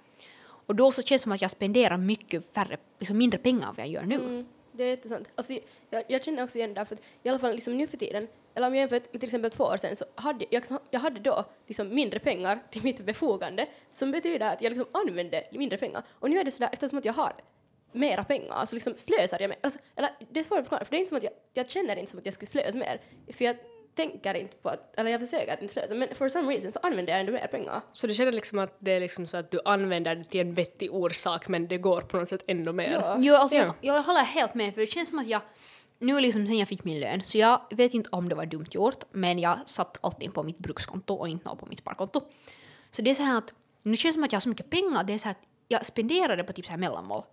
Och 0.43 0.75
då 0.75 0.91
så 0.91 1.03
känns 1.03 1.21
det 1.21 1.23
som 1.23 1.31
att 1.31 1.41
jag 1.41 1.51
spenderar 1.51 1.97
mycket 1.97 2.53
färre, 2.53 2.77
liksom 2.99 3.17
mindre 3.17 3.39
pengar 3.39 3.67
än 3.69 3.73
vad 3.75 3.85
jag 3.85 3.93
gör 3.93 4.03
nu. 4.03 4.15
Mm, 4.15 4.45
det 4.71 4.83
är 4.83 4.87
jättesant. 4.87 5.29
Alltså, 5.35 5.53
jag, 5.89 6.03
jag 6.07 6.23
känner 6.23 6.43
också 6.43 6.57
igen 6.57 6.73
det, 6.73 6.85
för 6.85 6.95
att 6.95 7.01
i 7.23 7.29
alla 7.29 7.39
fall 7.39 7.51
liksom 7.55 7.77
nu 7.77 7.87
för 7.87 7.97
tiden, 7.97 8.27
eller 8.55 8.67
om 8.67 8.75
jag 8.75 8.79
jämför 8.79 8.95
med 8.95 9.11
till 9.11 9.23
exempel 9.23 9.51
två 9.51 9.63
år 9.63 9.77
sedan, 9.77 9.95
så 9.95 10.05
hade 10.15 10.45
jag, 10.49 10.63
jag 10.91 10.99
hade 10.99 11.19
då 11.19 11.45
liksom 11.67 11.95
mindre 11.95 12.19
pengar 12.19 12.63
till 12.71 12.83
mitt 12.83 13.05
befogande, 13.05 13.67
som 13.89 14.11
betyder 14.11 14.53
att 14.53 14.61
jag 14.61 14.69
liksom 14.69 14.87
använde 14.91 15.43
mindre 15.51 15.77
pengar. 15.77 16.03
Och 16.09 16.29
nu 16.29 16.39
är 16.39 16.43
det 16.43 16.51
sådär, 16.51 16.69
eftersom 16.73 16.97
att 16.97 17.05
jag 17.05 17.13
har 17.13 17.33
mera 17.91 18.23
pengar, 18.23 18.65
så 18.65 18.75
liksom 18.75 18.93
slösar 18.95 19.39
jag 19.39 19.49
mer. 19.49 19.57
Alltså, 19.61 19.79
eller 19.95 20.09
det 20.29 20.39
är 20.39 20.43
svårt 20.43 20.59
att 20.59 20.65
förklara, 20.65 20.85
för 20.85 20.91
det 20.91 20.97
är 20.97 20.99
inte 20.99 21.09
som 21.09 21.17
att 21.17 21.23
jag, 21.23 21.33
jag 21.53 21.69
känner 21.69 21.95
inte 21.95 22.11
som 22.11 22.19
att 22.19 22.25
jag 22.25 22.33
skulle 22.33 22.49
slösa 22.49 22.77
mer, 22.77 23.01
för 23.33 23.45
jag 23.45 23.55
tänker 23.95 24.33
inte 24.33 24.57
på 24.57 24.69
att, 24.69 24.99
eller 24.99 25.11
jag 25.11 25.19
försöker 25.19 25.53
att 25.53 25.61
inte 25.61 25.73
slösa, 25.73 25.93
men 25.93 26.15
for 26.15 26.29
some 26.29 26.53
reason 26.53 26.71
så 26.71 26.79
använder 26.83 27.13
jag 27.13 27.19
ändå 27.19 27.31
mer 27.31 27.47
pengar. 27.47 27.81
Så 27.91 28.07
du 28.07 28.13
känner 28.13 28.31
liksom 28.31 28.59
att 28.59 28.75
det 28.79 28.91
är 28.91 28.99
liksom 28.99 29.27
så 29.27 29.37
att 29.37 29.51
du 29.51 29.59
använder 29.65 30.15
det 30.15 30.23
till 30.23 30.39
en 30.41 30.53
vettig 30.53 30.93
orsak 30.93 31.47
men 31.47 31.67
det 31.67 31.77
går 31.77 32.01
på 32.01 32.17
något 32.17 32.29
sätt 32.29 32.43
ändå 32.47 32.73
mer? 32.73 32.91
Ja. 32.91 33.15
Jo, 33.19 33.35
alltså 33.35 33.57
Ja. 33.57 33.75
jag, 33.81 33.95
jag 33.95 34.03
håller 34.03 34.19
helt 34.23 34.53
med 34.53 34.73
för 34.73 34.81
det 34.81 34.87
känns 34.87 35.09
som 35.09 35.19
att 35.19 35.27
jag 35.27 35.41
nu 35.99 36.19
liksom 36.19 36.47
sen 36.47 36.57
jag 36.57 36.67
fick 36.67 36.83
min 36.83 36.99
lön 36.99 37.23
så 37.23 37.37
jag 37.37 37.61
vet 37.69 37.93
inte 37.93 38.09
om 38.11 38.29
det 38.29 38.35
var 38.35 38.45
dumt 38.45 38.65
gjort 38.71 39.03
men 39.11 39.39
jag 39.39 39.59
satt 39.65 39.97
allting 40.01 40.31
på 40.31 40.43
mitt 40.43 40.57
brukskonto 40.57 41.13
och 41.13 41.27
inte 41.27 41.49
något 41.49 41.59
på 41.59 41.65
mitt 41.65 41.79
sparkonto. 41.79 42.21
Så 42.91 43.01
det 43.01 43.09
är 43.11 43.15
så 43.15 43.23
här 43.23 43.37
att 43.37 43.53
nu 43.83 43.95
känns 43.97 44.13
det 44.13 44.17
som 44.17 44.23
att 44.23 44.31
jag 44.31 44.37
har 44.37 44.41
så 44.41 44.49
mycket 44.49 44.69
pengar 44.69 45.03
det 45.03 45.13
är 45.13 45.17
så 45.17 45.25
här 45.25 45.31
att 45.31 45.41
jag 45.67 45.85
spenderar 45.85 46.37
det 46.37 46.43
på 46.43 46.53
typ 46.53 46.65
så 46.65 46.71
här 46.71 46.79
mellanmål. 46.79 47.23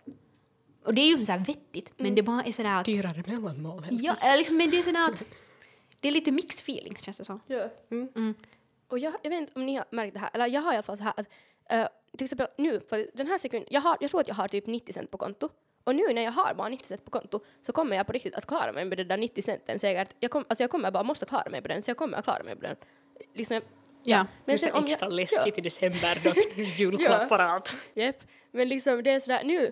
Och 0.85 0.93
det 0.93 1.01
är 1.01 1.17
ju 1.17 1.25
så 1.25 1.31
här 1.31 1.39
vettigt 1.39 1.93
men 1.97 2.15
det 2.15 2.23
bara 2.23 2.43
är 2.43 2.51
så 2.51 2.63
där 2.63 2.75
att 2.79 2.85
Dyrare 2.85 3.23
mellanmål. 3.27 3.83
helt 3.83 4.03
ja, 4.03 4.15
eller 4.25 4.37
liksom, 4.37 4.57
men 4.57 4.69
det 4.71 4.79
är 4.79 4.83
så 4.83 4.91
där 4.91 5.05
att 5.05 5.23
det 5.99 6.07
är 6.07 6.11
lite 6.11 6.31
mixed 6.31 6.59
feelings 6.59 7.01
känns 7.01 7.17
det 7.17 7.25
som. 7.25 7.39
Ja. 7.47 7.69
Mm. 7.91 8.33
Och 8.87 8.99
jag, 8.99 9.13
jag 9.23 9.29
vet 9.29 9.39
inte 9.39 9.53
om 9.55 9.65
ni 9.65 9.75
har 9.75 9.85
märkt 9.89 10.13
det 10.13 10.19
här, 10.19 10.29
eller 10.33 10.47
jag 10.47 10.61
har 10.61 10.73
i 10.73 10.75
alla 10.75 10.83
fall 10.83 10.97
så 10.97 11.03
här 11.03 11.13
att 11.17 11.27
eh, 11.69 11.87
till 12.17 12.25
exempel 12.25 12.47
nu, 12.57 12.81
för 12.89 13.09
den 13.13 13.27
här 13.27 13.37
sekunden, 13.37 13.67
jag, 13.71 13.81
har, 13.81 13.97
jag 13.99 14.09
tror 14.09 14.21
att 14.21 14.27
jag 14.27 14.35
har 14.35 14.47
typ 14.47 14.67
90 14.67 14.93
cent 14.93 15.11
på 15.11 15.17
konto. 15.17 15.49
Och 15.83 15.95
nu 15.95 16.13
när 16.13 16.21
jag 16.21 16.31
har 16.31 16.53
bara 16.53 16.69
90 16.69 16.87
cent 16.87 17.05
på 17.05 17.11
konto 17.11 17.39
så 17.61 17.71
kommer 17.71 17.95
jag 17.95 18.07
på 18.07 18.13
riktigt 18.13 18.35
att 18.35 18.45
klara 18.45 18.71
mig 18.71 18.85
med 18.85 18.97
det 18.97 19.03
där 19.03 19.17
90 19.17 19.41
centen 19.41 19.79
säkert. 19.79 20.15
Jag, 20.19 20.31
kom, 20.31 20.45
alltså 20.49 20.63
jag 20.63 20.69
kommer 20.71 20.91
bara 20.91 21.03
måste 21.03 21.25
klara 21.25 21.49
mig 21.49 21.61
på 21.61 21.67
den, 21.67 21.81
så 21.81 21.89
jag 21.89 21.97
kommer 21.97 22.17
att 22.17 22.23
klara 22.23 22.43
mig 22.43 22.55
på 22.55 22.61
den. 22.61 22.75
Liksom, 23.33 23.53
jag- 23.55 23.63
Ja. 24.03 24.25
Men 24.45 24.57
sen 24.59 24.69
så 24.71 24.77
om 24.77 24.83
jag- 24.83 24.91
extra 24.91 25.09
läskigt 25.09 25.57
i 25.57 25.61
december 25.61 26.21
då 26.23 26.33
julklappar 26.61 27.39
och 27.45 27.51
allt. 27.51 27.75
Ja, 27.93 28.03
japp. 28.03 28.23
Men 28.51 28.69
liksom 28.69 29.03
det 29.03 29.11
är 29.11 29.19
sådär 29.19 29.43
nu, 29.43 29.71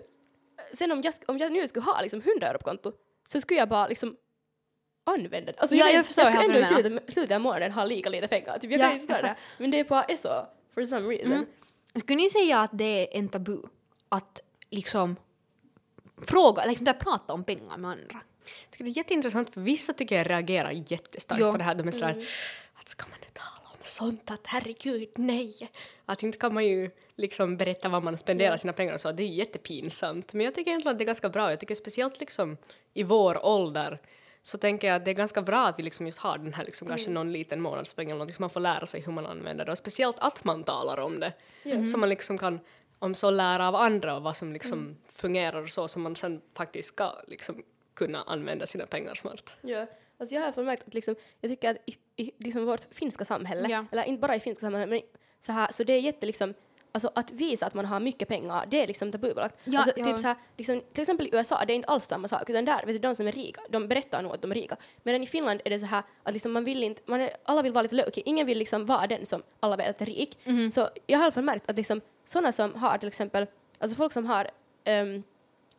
sen 0.72 0.92
om 0.92 1.02
jag, 1.02 1.14
om 1.28 1.38
jag 1.38 1.52
nu 1.52 1.68
skulle 1.68 1.84
ha 1.84 2.00
liksom 2.00 2.20
100 2.20 2.46
euro 2.48 2.58
på 2.58 2.64
konto 2.64 2.92
så 3.28 3.40
skulle 3.40 3.60
jag 3.60 3.68
bara 3.68 3.86
liksom 3.88 4.16
använda 5.14 5.52
det. 5.52 5.58
Alltså, 5.58 5.76
Ja, 5.76 5.88
jag 5.90 6.06
förstår 6.06 6.24
jag 6.24 6.34
skulle 6.34 6.44
ändå 6.46 6.58
i 6.58 6.64
slutet, 6.82 7.12
slutet 7.12 7.34
av 7.34 7.40
månaden 7.40 7.72
ha 7.72 7.84
lika 7.84 8.08
lite 8.08 8.28
pengar. 8.28 8.58
Typ, 8.58 8.70
jag 8.70 8.80
Ja, 8.80 8.84
kan 8.88 9.00
inte 9.00 9.12
göra 9.12 9.22
det. 9.22 9.36
Men 9.58 9.70
det 9.70 9.80
är 9.80 9.84
bara 9.84 10.04
är 10.04 10.16
så, 10.16 10.46
for 10.74 10.84
some 10.84 11.08
reason. 11.14 11.32
Mm. 11.32 11.46
Skulle 11.94 12.16
ni 12.16 12.30
säga 12.30 12.60
att 12.60 12.70
det 12.72 12.84
är 12.84 13.18
en 13.18 13.28
tabu 13.28 13.58
att 14.08 14.40
liksom 14.70 15.16
fråga, 16.26 16.64
liksom 16.64 16.84
där 16.84 16.92
prata 16.92 17.32
om 17.32 17.44
pengar 17.44 17.76
med 17.76 17.90
andra? 17.90 18.20
Jag 18.44 18.70
tycker 18.70 18.84
det 18.84 18.90
är 18.90 18.96
jätteintressant 18.96 19.50
för 19.50 19.60
vissa 19.60 19.92
tycker 19.92 20.16
jag 20.16 20.30
reagerar 20.30 20.70
jättestarkt 20.70 21.40
Ja. 21.40 21.52
på 21.52 21.58
det 21.58 21.64
här. 21.64 21.74
De 21.74 21.88
är 21.88 21.92
sådär 21.92 22.24
att 22.74 22.88
ska 22.88 23.04
man 23.10 23.18
nu 23.20 23.26
tala 23.32 23.70
om 23.72 23.78
sånt 23.82 24.30
att 24.30 24.40
herregud 24.46 25.08
nej. 25.16 25.70
Att 26.04 26.22
inte 26.22 26.38
kan 26.38 26.54
man 26.54 26.66
ju 26.66 26.90
liksom 27.16 27.56
berätta 27.56 27.88
vad 27.88 28.02
man 28.02 28.16
spenderar 28.18 28.56
sina 28.56 28.72
pengar 28.72 28.94
och 28.94 29.00
så. 29.00 29.12
Det 29.12 29.22
är 29.22 29.26
jättepinsamt. 29.26 30.32
Men 30.34 30.44
jag 30.44 30.54
tycker 30.54 30.70
egentligen 30.70 30.92
att 30.94 30.98
det 30.98 31.04
är 31.04 31.06
ganska 31.06 31.28
bra. 31.28 31.50
Jag 31.50 31.60
tycker 31.60 31.74
speciellt 31.74 32.20
liksom 32.20 32.56
i 32.94 33.02
vår 33.02 33.46
ålder 33.46 34.00
så 34.42 34.58
tänker 34.58 34.88
jag 34.88 34.96
att 34.96 35.04
det 35.04 35.10
är 35.10 35.14
ganska 35.14 35.42
bra 35.42 35.66
att 35.66 35.78
vi 35.78 35.82
liksom 35.82 36.06
just 36.06 36.18
har 36.18 36.38
den 36.38 36.54
här 36.54 36.64
liksom 36.64 36.88
kanske 36.88 37.10
någon 37.10 37.32
liten 37.32 37.60
månadspeng 37.60 38.06
eller 38.06 38.18
någonting 38.18 38.34
så 38.36 38.42
man 38.42 38.50
får 38.50 38.60
lära 38.60 38.86
sig 38.86 39.00
hur 39.00 39.12
man 39.12 39.26
använder 39.26 39.64
det 39.64 39.72
och 39.72 39.78
speciellt 39.78 40.18
att 40.18 40.44
man 40.44 40.64
talar 40.64 40.98
om 40.98 41.20
det. 41.20 41.32
Så 41.86 41.98
man 41.98 42.08
liksom 42.08 42.38
kan 42.38 42.60
om 42.98 43.14
så 43.14 43.30
lära 43.30 43.68
av 43.68 43.74
andra 43.74 44.16
och 44.16 44.22
vad 44.22 44.36
som 44.36 44.52
liksom 44.52 44.96
fungerar 45.12 45.62
och 45.62 45.68
så 45.70 45.88
som 45.88 46.02
man 46.02 46.16
sen 46.16 46.40
faktiskt 46.56 46.88
ska 46.88 47.12
liksom 47.26 47.62
kunna 47.94 48.22
använda 48.22 48.66
sina 48.66 48.86
pengar 48.86 49.14
smart. 49.14 49.56
Ja, 49.60 49.86
alltså 50.18 50.34
jag 50.34 50.42
har 50.52 50.62
i 50.62 50.64
märkt 50.66 50.86
att 50.88 50.94
liksom, 50.94 51.14
jag 51.40 51.50
tycker 51.50 51.70
att 51.70 51.76
i, 51.86 51.96
i 52.16 52.32
liksom 52.38 52.66
vårt 52.66 52.86
finska 52.94 53.24
samhälle, 53.24 53.68
Ja. 53.68 53.84
eller 53.92 54.04
inte 54.04 54.20
bara 54.20 54.36
i 54.36 54.40
finska 54.40 54.66
samhälle, 54.66 54.86
men 54.86 55.00
så, 55.40 55.52
här, 55.52 55.72
så 55.72 55.84
det 55.84 55.92
är 55.92 56.00
jätte 56.00 56.26
liksom, 56.26 56.54
alltså 56.92 57.10
att 57.14 57.30
visa 57.30 57.66
att 57.66 57.74
man 57.74 57.84
har 57.84 58.00
mycket 58.00 58.28
pengar, 58.28 58.66
det 58.68 58.82
är 58.82 58.86
liksom 58.86 59.12
tabubelagt. 59.12 59.60
Ja, 59.64 59.78
alltså, 59.78 59.92
ja. 59.96 60.04
typ 60.04 60.18
så 60.18 60.26
här, 60.26 60.36
liksom, 60.56 60.82
till 60.92 61.02
exempel 61.02 61.26
i 61.26 61.30
USA, 61.32 61.64
det 61.64 61.72
är 61.72 61.74
inte 61.74 61.88
alls 61.88 62.06
samma 62.06 62.28
sak, 62.28 62.50
utan 62.50 62.64
där, 62.64 62.86
vet 62.86 62.94
du, 62.94 62.98
de 62.98 63.14
som 63.14 63.26
är 63.26 63.32
rika, 63.32 63.60
de 63.68 63.88
berättar 63.88 64.22
nog 64.22 64.32
att 64.34 64.42
de 64.42 64.50
är 64.50 64.54
rika. 64.54 64.76
Medan 65.02 65.22
i 65.22 65.26
Finland 65.26 65.60
är 65.64 65.70
det 65.70 65.78
så 65.78 65.86
här 65.86 66.02
att 66.22 66.32
liksom 66.32 66.52
man 66.52 66.64
vill 66.64 66.82
inte, 66.82 67.02
man 67.06 67.20
är, 67.20 67.30
alla 67.44 67.62
vill 67.62 67.72
vara 67.72 67.82
lite 67.82 67.94
low 67.94 68.06
ingen 68.14 68.46
vill 68.46 68.58
liksom 68.58 68.86
vara 68.86 69.06
den 69.06 69.26
som 69.26 69.42
alla 69.60 69.76
vet 69.76 69.88
att 69.88 70.00
är 70.00 70.06
rik. 70.06 70.38
Mhm. 70.44 70.70
Så 70.70 70.88
jag 71.06 71.18
har 71.18 71.24
i 71.24 71.26
alla 71.26 71.32
fall 71.32 71.44
märkt 71.44 71.70
att 71.70 71.76
liksom 71.76 72.00
sådana 72.24 72.52
som 72.52 72.74
har 72.74 72.98
till 72.98 73.08
exempel, 73.08 73.46
alltså 73.78 73.96
folk 73.96 74.12
som 74.12 74.26
har 74.26 74.50
ehm, 74.84 75.22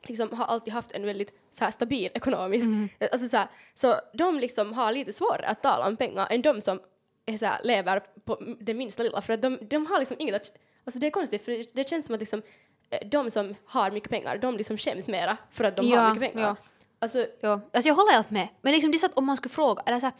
liksom 0.03 0.31
har 0.33 0.45
alltid 0.45 0.73
haft 0.73 0.91
en 0.91 1.05
väldigt 1.05 1.33
så 1.51 1.63
här, 1.63 1.71
stabil 1.71 2.11
ekonomisk, 2.13 2.65
Mm. 2.65 2.89
alltså 3.11 3.27
så, 3.27 3.37
här, 3.37 3.47
så 3.73 3.95
de 4.13 4.39
liksom 4.39 4.73
har 4.73 4.91
lite 4.91 5.13
svårare 5.13 5.45
att 5.45 5.63
tala 5.63 5.87
om 5.87 5.97
pengar 5.97 6.27
än 6.29 6.41
de 6.41 6.61
som 6.61 6.79
är 7.25 7.37
så 7.37 7.45
här, 7.45 7.59
lever 7.63 7.99
på 8.25 8.55
det 8.59 8.73
minsta 8.73 9.03
lilla 9.03 9.21
för 9.21 9.33
att 9.33 9.41
de, 9.41 9.57
de 9.61 9.85
har 9.85 9.99
liksom 9.99 10.17
inget 10.19 10.35
att, 10.35 10.51
alltså 10.85 10.99
det 10.99 11.07
är 11.07 11.11
konstigt 11.11 11.45
för 11.45 11.65
det, 11.73 11.89
känns 11.89 12.05
som 12.05 12.15
att 12.15 12.19
liksom 12.21 12.41
eh, 12.89 13.07
de 13.07 13.31
som 13.31 13.55
har 13.65 13.91
mycket 13.91 14.09
pengar, 14.09 14.37
de 14.37 14.57
liksom 14.57 14.77
skäms 14.77 15.07
mera 15.07 15.37
för 15.51 15.63
att 15.63 15.75
de 15.77 15.87
Ja, 15.87 15.99
har 16.01 16.13
mycket 16.15 16.33
pengar. 16.33 16.47
ja. 16.47 16.55
Alltså, 16.99 17.27
Ja, 17.41 17.61
alltså 17.73 17.87
jag 17.87 17.95
håller 17.95 18.11
helt 18.11 18.31
med. 18.31 18.47
Men 18.61 18.73
liksom 18.73 18.91
det 18.91 18.97
är 18.97 18.99
så 18.99 19.05
att 19.05 19.17
om 19.17 19.25
man 19.25 19.37
skulle 19.37 19.53
fråga, 19.53 19.83
eller 19.85 19.99
så 19.99 20.05
här, 20.05 20.13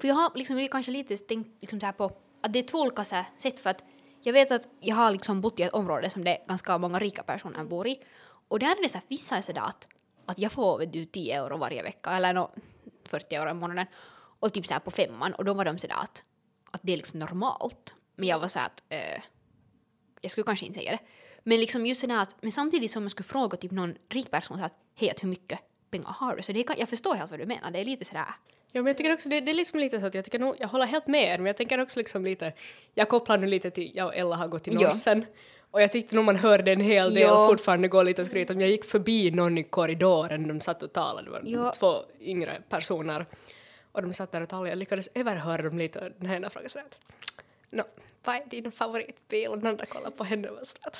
för 0.00 0.08
jag 0.08 0.14
har 0.14 0.32
liksom 0.34 0.68
kanske 0.72 0.92
lite 0.92 1.16
tänkt 1.16 1.50
liksom 1.60 1.80
så 1.80 1.86
här 1.86 1.92
på 1.92 2.04
att 2.40 2.52
det 2.52 2.58
är 2.58 2.62
två 2.62 2.78
olika 2.80 3.04
så 3.04 3.14
här 3.14 3.26
sätt 3.38 3.60
för 3.60 3.70
att 3.70 3.84
jag 4.20 4.32
vet 4.32 4.50
att 4.50 4.68
jag 4.80 4.96
har 4.96 5.10
liksom 5.10 5.40
bott 5.40 5.60
i 5.60 5.62
ett 5.62 5.72
område 5.72 6.10
som 6.10 6.24
det 6.24 6.30
är 6.30 6.46
ganska 6.46 6.78
många 6.78 6.98
rika 6.98 7.22
personer 7.22 7.64
bor 7.64 7.86
i 7.88 8.00
och 8.48 8.58
där 8.58 8.66
är 8.78 8.82
det 8.82 8.88
så 8.88 8.98
här, 8.98 9.04
vissa 9.08 9.36
är 9.36 9.40
sådär 9.40 9.60
att, 9.60 9.88
att 10.26 10.38
jag 10.38 10.52
får 10.52 10.78
vet 10.78 10.92
du 10.92 11.04
10 11.06 11.36
euro 11.42 11.56
varje 11.56 11.82
vecka 11.82 12.10
eller 12.10 12.32
no, 12.32 12.50
40 13.04 13.34
euro 13.34 13.50
i 13.50 13.54
månaden 13.54 13.86
och 14.40 14.52
typ 14.52 14.66
så 14.66 14.72
här 14.72 14.80
på 14.80 14.90
femman 14.90 15.34
och 15.34 15.44
då 15.44 15.54
var 15.54 15.64
de 15.64 15.78
sådär 15.78 15.96
att, 15.98 16.24
att 16.70 16.80
det 16.82 16.92
är 16.92 16.96
liksom 16.96 17.18
normalt. 17.18 17.94
Men 18.16 18.28
jag 18.28 18.38
var 18.38 18.48
så 18.48 18.58
här 18.58 18.66
att 18.66 18.82
eh, 18.88 19.22
jag 20.22 20.30
skulle 20.30 20.44
kanske 20.44 20.66
inte 20.66 20.78
säga 20.78 20.90
det. 20.92 20.98
Men 21.44 21.60
liksom 21.60 21.86
just 21.86 22.00
sådär 22.00 22.18
att, 22.22 22.36
men 22.42 22.52
samtidigt 22.52 22.90
som 22.90 23.02
jag 23.02 23.10
skulle 23.10 23.24
fråga 23.28 23.56
typ 23.56 23.70
någon 23.70 23.94
rik 24.08 24.30
person 24.30 24.58
så 24.58 24.64
att 24.64 24.74
hej, 24.94 25.14
hur 25.20 25.28
mycket 25.28 25.58
pengar 25.90 26.08
har 26.18 26.36
du? 26.36 26.42
Så 26.42 26.52
det 26.52 26.62
kan, 26.62 26.76
jag 26.78 26.88
förstår 26.88 27.14
helt 27.14 27.30
vad 27.30 27.40
du 27.40 27.46
menar, 27.46 27.70
det 27.70 27.78
är 27.78 27.84
lite 27.84 28.04
sådär. 28.04 28.24
Ja, 28.74 28.80
men 28.82 28.86
jag 28.86 28.96
tycker 28.96 29.12
också 29.12 29.28
det, 29.28 29.40
det 29.40 29.50
är 29.52 29.54
liksom 29.54 29.80
lite 29.80 30.00
så 30.00 30.06
att 30.06 30.14
jag 30.14 30.24
tycker 30.24 30.38
nog, 30.38 30.56
jag 30.58 30.68
håller 30.68 30.86
helt 30.86 31.06
med 31.06 31.22
er, 31.34 31.38
men 31.38 31.46
jag 31.46 31.56
tänker 31.56 31.80
också 31.80 31.98
liksom 32.00 32.24
lite, 32.24 32.52
jag 32.94 33.08
kopplar 33.08 33.38
nu 33.38 33.46
lite 33.46 33.70
till, 33.70 33.90
jag 33.94 34.06
och 34.06 34.14
Ella 34.16 34.36
har 34.36 34.48
gått 34.48 34.68
i 34.68 34.74
Ja. 34.74 34.80
Norsen 34.80 35.24
och 35.70 35.82
jag 35.82 35.92
tyckte 35.92 36.16
nog 36.16 36.24
man 36.24 36.36
hörde 36.36 36.72
en 36.72 36.80
hel 36.80 37.14
del 37.14 37.22
Ja. 37.22 37.46
fortfarande 37.46 37.88
gå 37.88 38.02
lite 38.02 38.20
och 38.22 38.26
skryta 38.26 38.52
om 38.54 38.60
jag 38.60 38.70
gick 38.70 38.84
förbi 38.84 39.30
någon 39.30 39.58
i 39.58 39.62
korridoren, 39.64 40.48
de 40.48 40.60
satt 40.60 40.82
och 40.82 40.92
talade, 40.92 41.24
det 41.26 41.30
var 41.30 41.42
Ja. 41.44 41.72
två 41.78 42.02
yngre 42.20 42.62
personer 42.68 43.26
och 43.92 44.02
de 44.02 44.12
satt 44.12 44.32
där 44.32 44.40
och 44.40 44.48
talade, 44.48 44.68
jag 44.68 44.78
lyckades 44.78 45.08
överhöra 45.14 45.62
dem 45.62 45.78
lite 45.78 45.98
och 46.00 46.10
den 46.18 46.28
här 46.28 46.36
ena 46.36 46.50
frågade 46.50 46.68
så 46.70 46.78
att 46.78 46.98
Nå, 47.70 47.84
vad 48.24 48.36
är 48.36 48.46
din 48.46 48.72
favoritbil? 48.72 49.48
Och 49.48 49.58
den 49.58 49.66
andra 49.66 49.86
kollade 49.86 50.16
på 50.16 50.24
henne 50.24 50.48
och 50.48 50.56
var 50.56 50.64
så 50.64 50.76
att 50.80 50.98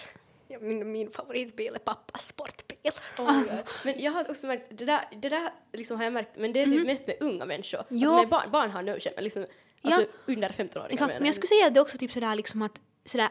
ja, 0.49 0.59
min, 0.61 0.93
min 0.93 1.11
favoritbil 1.11 1.75
är 1.75 1.79
pappas 1.79 2.27
sportbil. 2.27 2.93
oh 3.19 3.43
God. 3.43 3.53
Men 3.85 4.03
jag 4.03 4.13
har 4.13 4.31
också 4.31 4.47
märkt, 4.47 4.79
det 4.79 4.85
där, 4.85 5.01
det 5.23 5.29
där 5.29 5.51
liksom 5.73 5.97
har 5.97 6.05
jag 6.05 6.13
märkt, 6.13 6.37
men 6.37 6.53
det 6.53 6.61
är 6.61 6.65
typ 6.67 6.87
mest 6.87 7.07
med 7.07 7.17
unga 7.21 7.45
människor. 7.45 7.79
Alltså 7.79 7.95
Ja. 7.95 8.17
med 8.21 8.29
barn, 8.29 8.51
barn 8.51 8.71
har 8.71 8.83
notion, 8.83 9.13
men 9.15 9.25
liksom 9.25 9.47
alltså 9.83 10.01
Ja. 10.01 10.07
under 10.27 10.49
15-åringar 10.49 11.01
Ja, 11.01 11.07
men 11.07 11.27
jag 11.27 11.35
skulle 11.35 11.49
säga 11.49 11.67
att 11.67 11.75
det 11.75 11.81
är 11.81 11.83
också 11.83 11.99
typ 11.99 12.13
sådär 12.13 12.35
liksom 12.35 12.63
att 12.63 12.81
sådär 13.05 13.29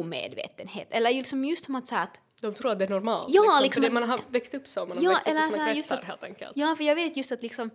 omedvetenhet 0.00 0.88
eller 0.90 1.10
liksom 1.12 1.44
just 1.44 1.64
som 1.64 1.74
att 1.74 1.86
säga 1.88 2.00
att 2.00 2.20
De 2.40 2.54
tror 2.54 2.72
att 2.72 2.78
det 2.78 2.84
är 2.84 2.88
normalt. 2.88 3.34
Ja, 3.34 3.42
liksom, 3.42 3.62
liksom 3.62 3.82
för 3.84 3.90
man 3.90 4.08
har 4.10 4.20
växt 4.28 4.54
upp 4.54 4.68
så, 4.68 4.86
man 4.86 4.96
har 4.96 5.04
Ja, 5.04 5.10
växt 5.10 5.26
upp 5.28 5.32
i 5.38 5.42
såna 5.52 5.62
här 5.64 5.74
just 5.74 5.88
kretsar 5.88 5.96
att- 5.98 6.04
helt 6.04 6.24
enkelt. 6.24 6.52
Ja, 6.54 6.76
för 6.76 6.84
jag 6.84 6.94
vet 6.94 7.16
just 7.16 7.32
att 7.32 7.42
liksom, 7.42 7.70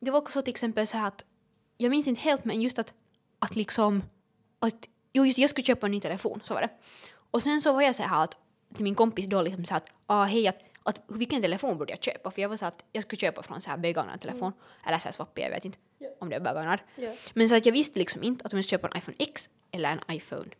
det 0.00 0.10
var 0.10 0.18
också 0.18 0.42
till 0.42 0.50
exempel 0.50 0.86
så 0.86 0.96
här 0.96 1.08
att 1.08 1.24
jag 1.76 1.90
minns 1.90 2.06
inte 2.08 2.20
helt 2.20 2.44
men 2.44 2.60
just 2.60 2.78
att, 2.78 2.94
att 3.38 3.56
liksom, 3.56 4.02
att, 4.58 4.88
jo 5.16 5.26
just 5.26 5.38
jag 5.38 5.50
skulle 5.50 5.64
köpa 5.64 5.86
en 5.86 5.92
ny 5.92 6.00
telefon, 6.00 6.40
så 6.44 6.54
var 6.54 6.60
det. 6.60 6.68
Och 7.30 7.42
sen 7.42 7.60
så 7.60 7.72
var 7.72 7.82
jag 7.82 7.94
så 7.94 8.02
här 8.02 8.24
att, 8.24 8.36
till 8.74 8.84
min 8.84 8.94
kompis 8.94 9.26
då 9.26 9.42
liksom 9.42 9.64
så 9.64 9.74
att, 9.74 9.92
ah 10.06 10.24
hej 10.24 10.48
att, 10.48 10.58
att 10.82 11.00
vilken 11.08 11.42
telefon 11.42 11.78
borde 11.78 11.92
jag 11.92 12.02
köpa? 12.02 12.30
För 12.30 12.42
jag 12.42 12.48
var 12.48 12.56
så 12.56 12.66
att 12.66 12.84
jag 12.92 13.02
skulle 13.02 13.20
köpa 13.20 13.42
från 13.42 13.60
så 13.60 13.70
här 13.70 13.76
begagnad 13.76 14.20
telefon, 14.20 14.52
eller 14.86 14.98
så 14.98 15.04
här 15.08 15.12
swappig, 15.12 15.42
jag 15.44 15.50
vet 15.50 15.64
inte 15.64 15.78
Ja. 15.98 16.08
om 16.20 16.28
det 16.28 16.36
är 16.36 16.40
begagnad. 16.40 16.78
Ja. 16.96 17.12
Men 17.34 17.48
så 17.48 17.54
att 17.56 17.66
jag 17.66 17.72
visste 17.72 17.98
liksom 17.98 18.22
inte 18.22 18.44
att 18.44 18.52
om 18.52 18.56
jag 18.58 18.64
skulle 18.64 18.78
köpa 18.78 18.88
en 18.88 18.98
iPhone 18.98 19.16
X 19.18 19.48
eller 19.70 19.90
en 19.90 20.00
iPhone 20.16 20.50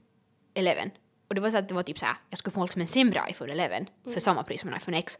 11. 0.54 0.82
Och 1.28 1.34
det 1.34 1.40
var 1.40 1.50
så 1.50 1.58
att 1.58 1.68
det 1.68 1.75
var 1.75 1.82
typ 1.82 1.98
så 1.98 2.04
här, 2.06 2.16
jag 2.30 2.38
skulle 2.38 2.52
få 2.54 2.62
liksom 2.62 2.80
en 2.82 2.88
sämre 2.88 3.20
iPhone 3.30 3.52
11 3.52 3.86
för 4.12 4.20
samma 4.20 4.42
pris 4.42 4.60
som 4.60 4.70
en 4.70 4.76
iPhone 4.76 4.98
X. 4.98 5.18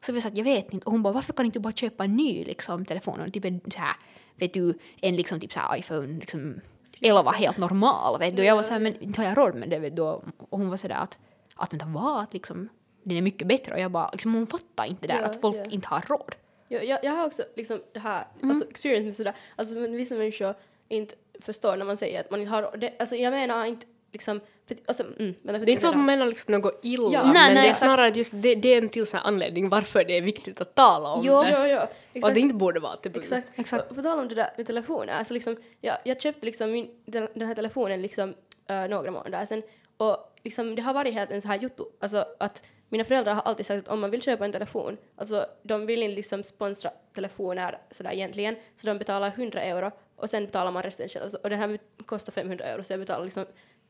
Så 0.00 0.12
vi 0.12 0.20
sa 0.20 0.28
att 0.28 0.36
jag 0.36 0.44
vet 0.44 0.72
inte 0.72 0.86
och 0.86 0.92
hon 0.92 1.02
bara 1.02 1.12
varför 1.12 1.32
kan 1.32 1.46
inte 1.46 1.58
du 1.58 1.62
bara 1.62 1.72
köpa 1.72 2.04
en 2.04 2.16
ny 2.16 2.44
liksom 2.44 2.84
telefon 2.84 3.20
och 3.20 3.32
typ 3.32 3.44
en 3.44 3.60
så 3.70 3.78
här, 3.78 3.96
vet 4.36 4.54
du, 4.54 4.78
en 5.02 5.16
liksom 5.16 5.40
typ 5.40 5.52
så 5.52 5.60
här 5.60 5.78
iPhone 5.78 6.18
liksom 6.20 6.60
11 7.00 7.30
helt 7.30 7.58
normal 7.58 8.18
vet 8.18 8.36
du. 8.36 8.44
Jag 8.44 8.56
var 8.56 8.62
så 8.62 8.72
här 8.72 8.80
men 8.80 9.02
inte 9.02 9.20
har 9.20 9.28
jag 9.28 9.38
råd 9.38 9.54
med 9.54 9.68
det 9.68 9.78
vet 9.78 9.96
du. 9.96 10.02
Och 10.02 10.24
hon 10.50 10.70
var 10.70 10.76
så 10.76 10.88
där 10.88 10.94
att, 10.94 11.18
att 11.54 11.72
vänta 11.72 11.86
vad, 11.86 12.22
att 12.22 12.32
liksom 12.32 12.68
den 13.02 13.16
är 13.16 13.22
mycket 13.22 13.48
bättre 13.48 13.72
och 13.72 13.80
jag 13.80 13.90
bara 13.90 14.10
liksom 14.12 14.34
hon 14.34 14.46
fattar 14.46 14.84
inte 14.84 15.06
det 15.06 15.12
där 15.12 15.20
Ja, 15.20 15.26
att 15.26 15.40
folk 15.40 15.56
ja. 15.56 15.64
inte 15.64 15.88
har 15.88 16.00
råd. 16.00 16.34
Jag, 16.68 16.84
jag, 16.84 17.04
jag 17.04 17.12
har 17.12 17.26
också 17.26 17.42
liksom 17.56 17.82
det 17.92 18.00
här, 18.00 18.24
alltså 18.42 18.70
experience 18.70 19.04
med 19.04 19.14
sådär, 19.14 19.34
alltså 19.56 19.74
vissa 19.74 20.14
människor 20.14 20.54
inte 20.88 21.14
förstår 21.40 21.76
när 21.76 21.84
man 21.84 21.96
säger 21.96 22.20
att 22.20 22.30
man 22.30 22.40
inte 22.40 22.50
har, 22.50 22.76
det, 22.76 22.92
alltså 22.98 23.16
jag 23.16 23.30
menar 23.30 23.66
inte 23.66 23.86
liksom, 24.12 24.40
för, 24.68 24.76
alltså, 24.86 25.02
mm, 25.18 25.34
Det 25.42 25.50
är 25.52 25.68
inte 25.70 25.80
så 25.80 25.88
att 25.88 25.96
man 25.96 26.04
menar 26.06 26.26
liksom 26.26 26.52
något 26.54 26.80
illa, 26.82 27.08
Ja. 27.12 27.24
men 27.24 27.32
Nej, 27.32 27.54
det 27.54 27.60
är 27.60 27.62
exakt. 27.64 27.78
snarare 27.78 28.06
att 28.08 28.16
just 28.16 28.32
det, 28.34 28.54
det 28.54 28.74
är 28.74 28.78
en 28.78 28.88
till 28.88 29.06
sån 29.06 29.20
här 29.20 29.26
anledning 29.26 29.68
varför 29.68 30.04
det 30.04 30.16
är 30.16 30.22
viktigt 30.22 30.60
att 30.60 30.74
tala 30.74 31.08
om 31.12 31.20
Jo. 31.24 31.42
det. 31.42 31.50
Ja, 31.50 31.68
ja, 31.68 31.76
Och 31.76 31.82
att 31.82 31.90
exakt. 32.12 32.34
det 32.34 32.40
inte 32.40 32.54
borde 32.54 32.80
vara 32.80 32.96
punkt. 32.96 33.16
Exakt. 33.16 33.48
Exakt. 33.54 33.88
På, 33.88 33.94
på 33.94 34.02
tal 34.02 34.18
om 34.18 34.28
det 34.28 34.34
där 34.34 34.50
med 34.56 34.66
telefoner, 34.66 35.12
alltså 35.12 35.34
liksom, 35.34 35.56
jag, 35.80 35.96
jag 36.04 36.20
köpte 36.20 36.46
liksom 36.46 36.70
min, 36.72 36.90
den, 37.06 37.28
den 37.34 37.48
här 37.48 37.54
telefonen 37.54 38.02
liksom 38.02 38.34
äh, 38.68 38.88
några 38.88 39.10
månader 39.10 39.44
sedan 39.44 39.62
och 39.96 40.16
liksom 40.44 40.74
det 40.74 40.82
har 40.82 40.94
varit 40.94 41.14
helt 41.14 41.30
en 41.30 41.42
så 41.42 41.48
här 41.48 41.58
jotto, 41.58 41.86
alltså 42.00 42.24
att 42.38 42.62
mina 42.88 43.04
föräldrar 43.04 43.34
har 43.34 43.42
alltid 43.42 43.66
sagt 43.66 43.86
att 43.88 43.92
om 43.92 44.00
man 44.00 44.10
vill 44.10 44.22
köpa 44.22 44.44
en 44.44 44.52
telefon, 44.52 44.96
alltså 45.16 45.46
de 45.62 45.86
vill 45.86 46.02
inte 46.02 46.16
liksom 46.16 46.42
sponsra 46.42 46.90
telefoner 47.14 47.78
sådär 47.90 48.10
egentligen, 48.12 48.56
så 48.76 48.86
de 48.86 48.98
betalar 48.98 49.28
100 49.36 49.60
euro 49.62 49.90
och 50.16 50.30
sen 50.30 50.46
betalar 50.46 50.70
man 50.70 50.82
resten 50.82 51.08
själv. 51.08 51.28
Så- 51.28 51.38
Och 51.42 51.50
den 51.50 51.58
här 51.58 51.78
kostar 52.06 52.32
500 52.32 52.64
euro 52.64 52.84
så 52.84 52.92
jag 52.92 53.00
betalar 53.00 53.24
liksom 53.24 53.46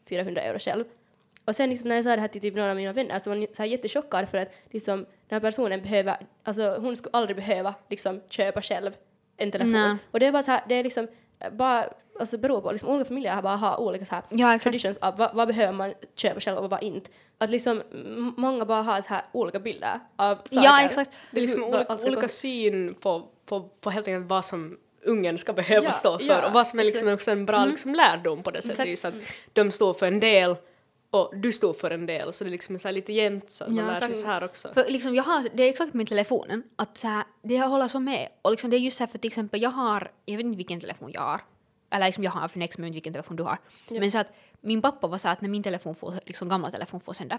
400 0.09 0.43
euro 0.43 0.59
själv. 0.59 0.85
Och 1.45 1.57
sen 1.57 1.71
liksom 1.71 1.89
när 1.89 1.97
jag 1.97 2.05
sa 2.05 2.15
det 2.17 2.21
här 2.21 2.29
till 2.29 2.41
typ 2.41 2.55
några 2.55 2.71
av 2.71 2.77
mina 2.77 2.93
vänner 2.93 3.19
så 3.19 3.31
var 3.31 3.37
de 3.37 3.47
så 3.47 3.63
här 3.63 3.67
jättechockade 3.67 4.27
för 4.27 4.39
att 4.39 4.55
liksom 4.71 4.99
den 4.99 5.07
här 5.37 5.41
personen 5.41 5.83
behöver, 5.83 6.17
alltså 6.43 6.77
hon 6.81 6.97
skulle 6.97 7.13
aldrig 7.13 7.37
behöva 7.37 7.75
liksom 7.89 8.21
köpa 8.29 8.63
själv 8.63 8.93
en 9.37 9.51
telefon. 9.51 9.73
Nej. 9.73 9.97
Och 10.11 10.21
det 10.21 10.27
är 10.27 10.33
bara 10.33 10.43
så 10.43 10.51
här, 10.51 10.61
det 10.69 10.75
är 10.75 10.85
liksom 10.85 11.09
bara, 11.53 11.89
alltså 12.21 12.39
beror 12.39 12.61
på, 12.61 12.73
liksom 12.73 12.89
olika 12.89 13.09
familjer 13.09 13.33
har 13.33 13.43
bara 13.43 13.57
har 13.57 13.81
olika 13.81 14.05
så 14.05 14.15
här 14.15 14.25
Ja, 14.31 14.59
traditions 14.59 14.97
av 14.97 15.17
vad, 15.17 15.35
vad 15.35 15.49
behöver 15.49 15.73
man 15.73 15.95
köpa 16.15 16.41
själv 16.41 16.59
och 16.59 16.71
vad 16.71 16.83
inte. 16.83 17.11
Att 17.39 17.51
liksom 17.51 17.83
många 18.37 18.65
bara 18.65 18.83
har 18.83 19.01
så 19.01 19.09
här 19.09 19.23
olika 19.33 19.59
bilder 19.59 20.01
av 20.17 20.37
saker. 20.37 20.65
Ja, 20.65 20.83
exakt. 20.83 21.11
Det 21.31 21.39
är 21.39 21.41
liksom 21.41 21.65
olika, 21.65 21.97
olika 22.07 22.29
syn 22.29 22.95
på, 22.95 23.29
på, 23.47 23.61
på 23.81 23.91
helt 23.91 24.09
enkelt 24.09 24.31
vad 24.31 24.45
som 24.45 24.79
ungen 25.07 25.39
ska 25.39 25.53
behöva 25.53 25.87
Ja, 25.87 25.93
stå 25.93 26.19
för 26.19 26.27
ja, 26.27 26.47
och 26.47 26.53
vad 26.53 26.67
som 26.67 26.79
är 26.79 26.85
liksom 26.85 27.09
också 27.09 27.31
en 27.31 27.47
bra 27.47 27.65
liksom 27.65 27.95
lärdom 27.95 28.43
på 28.43 28.51
det 28.51 28.63
sättet. 28.63 28.79
Exakt. 28.87 28.89
Just 28.89 29.05
att 29.05 29.15
de 29.53 29.71
står 29.71 29.95
för 29.95 30.07
en 30.07 30.21
del 30.21 30.57
och 31.11 31.37
du 31.37 31.53
står 31.53 31.73
för 31.73 31.91
en 31.91 32.07
del 32.07 32.33
så 32.33 32.45
det 32.45 32.49
är 32.49 32.53
liksom 32.53 32.79
så 32.79 32.89
här 32.89 32.93
lite 32.93 33.13
jämnt 33.13 33.51
så 33.51 33.65
att 33.65 33.71
man 33.71 33.85
Ja, 33.85 33.93
lär 33.93 34.07
sig 34.07 34.15
så 34.15 34.27
här 34.27 34.45
också. 34.45 34.69
För 34.75 34.85
liksom 34.89 35.15
jag 35.15 35.25
har, 35.25 35.49
det 35.55 35.63
är 35.63 35.69
exakt 35.69 35.95
med 35.95 36.09
telefonen, 36.09 36.63
att 36.77 36.99
så 36.99 37.07
här, 37.09 37.25
det 37.43 37.55
jag 37.55 37.69
håller 37.69 37.89
så 37.89 38.01
med. 38.01 38.29
Och 38.43 38.51
liksom 38.51 38.71
det 38.71 38.77
är 38.77 38.79
just 38.79 38.97
så 38.97 39.03
här 39.05 39.09
för 39.09 39.19
till 39.19 39.29
exempel 39.29 39.63
jag 39.63 39.71
har, 39.71 40.11
jag 40.25 40.37
vet 40.37 40.47
inte 40.47 40.57
vilken 40.57 40.81
telefon 40.81 41.11
jag 41.13 41.21
har. 41.21 41.41
Eller 41.91 42.07
liksom 42.07 42.25
jag 42.25 42.31
har 42.31 42.49
för 42.49 42.59
next 42.59 42.79
men 42.79 42.93
vilken 42.93 43.13
telefon 43.13 43.37
du 43.37 43.43
har. 43.43 43.59
Men 43.91 44.11
så 44.11 44.19
att 44.19 44.33
min 44.61 44.83
pappa 44.83 45.07
var 45.07 45.19
så 45.19 45.29
att 45.29 45.41
när 45.41 45.49
min 45.49 45.63
telefon 45.63 45.95
får, 45.95 46.15
liksom 46.27 46.49
gamla 46.49 46.71
telefon 46.71 47.01
får 47.01 47.13
sönder. 47.13 47.39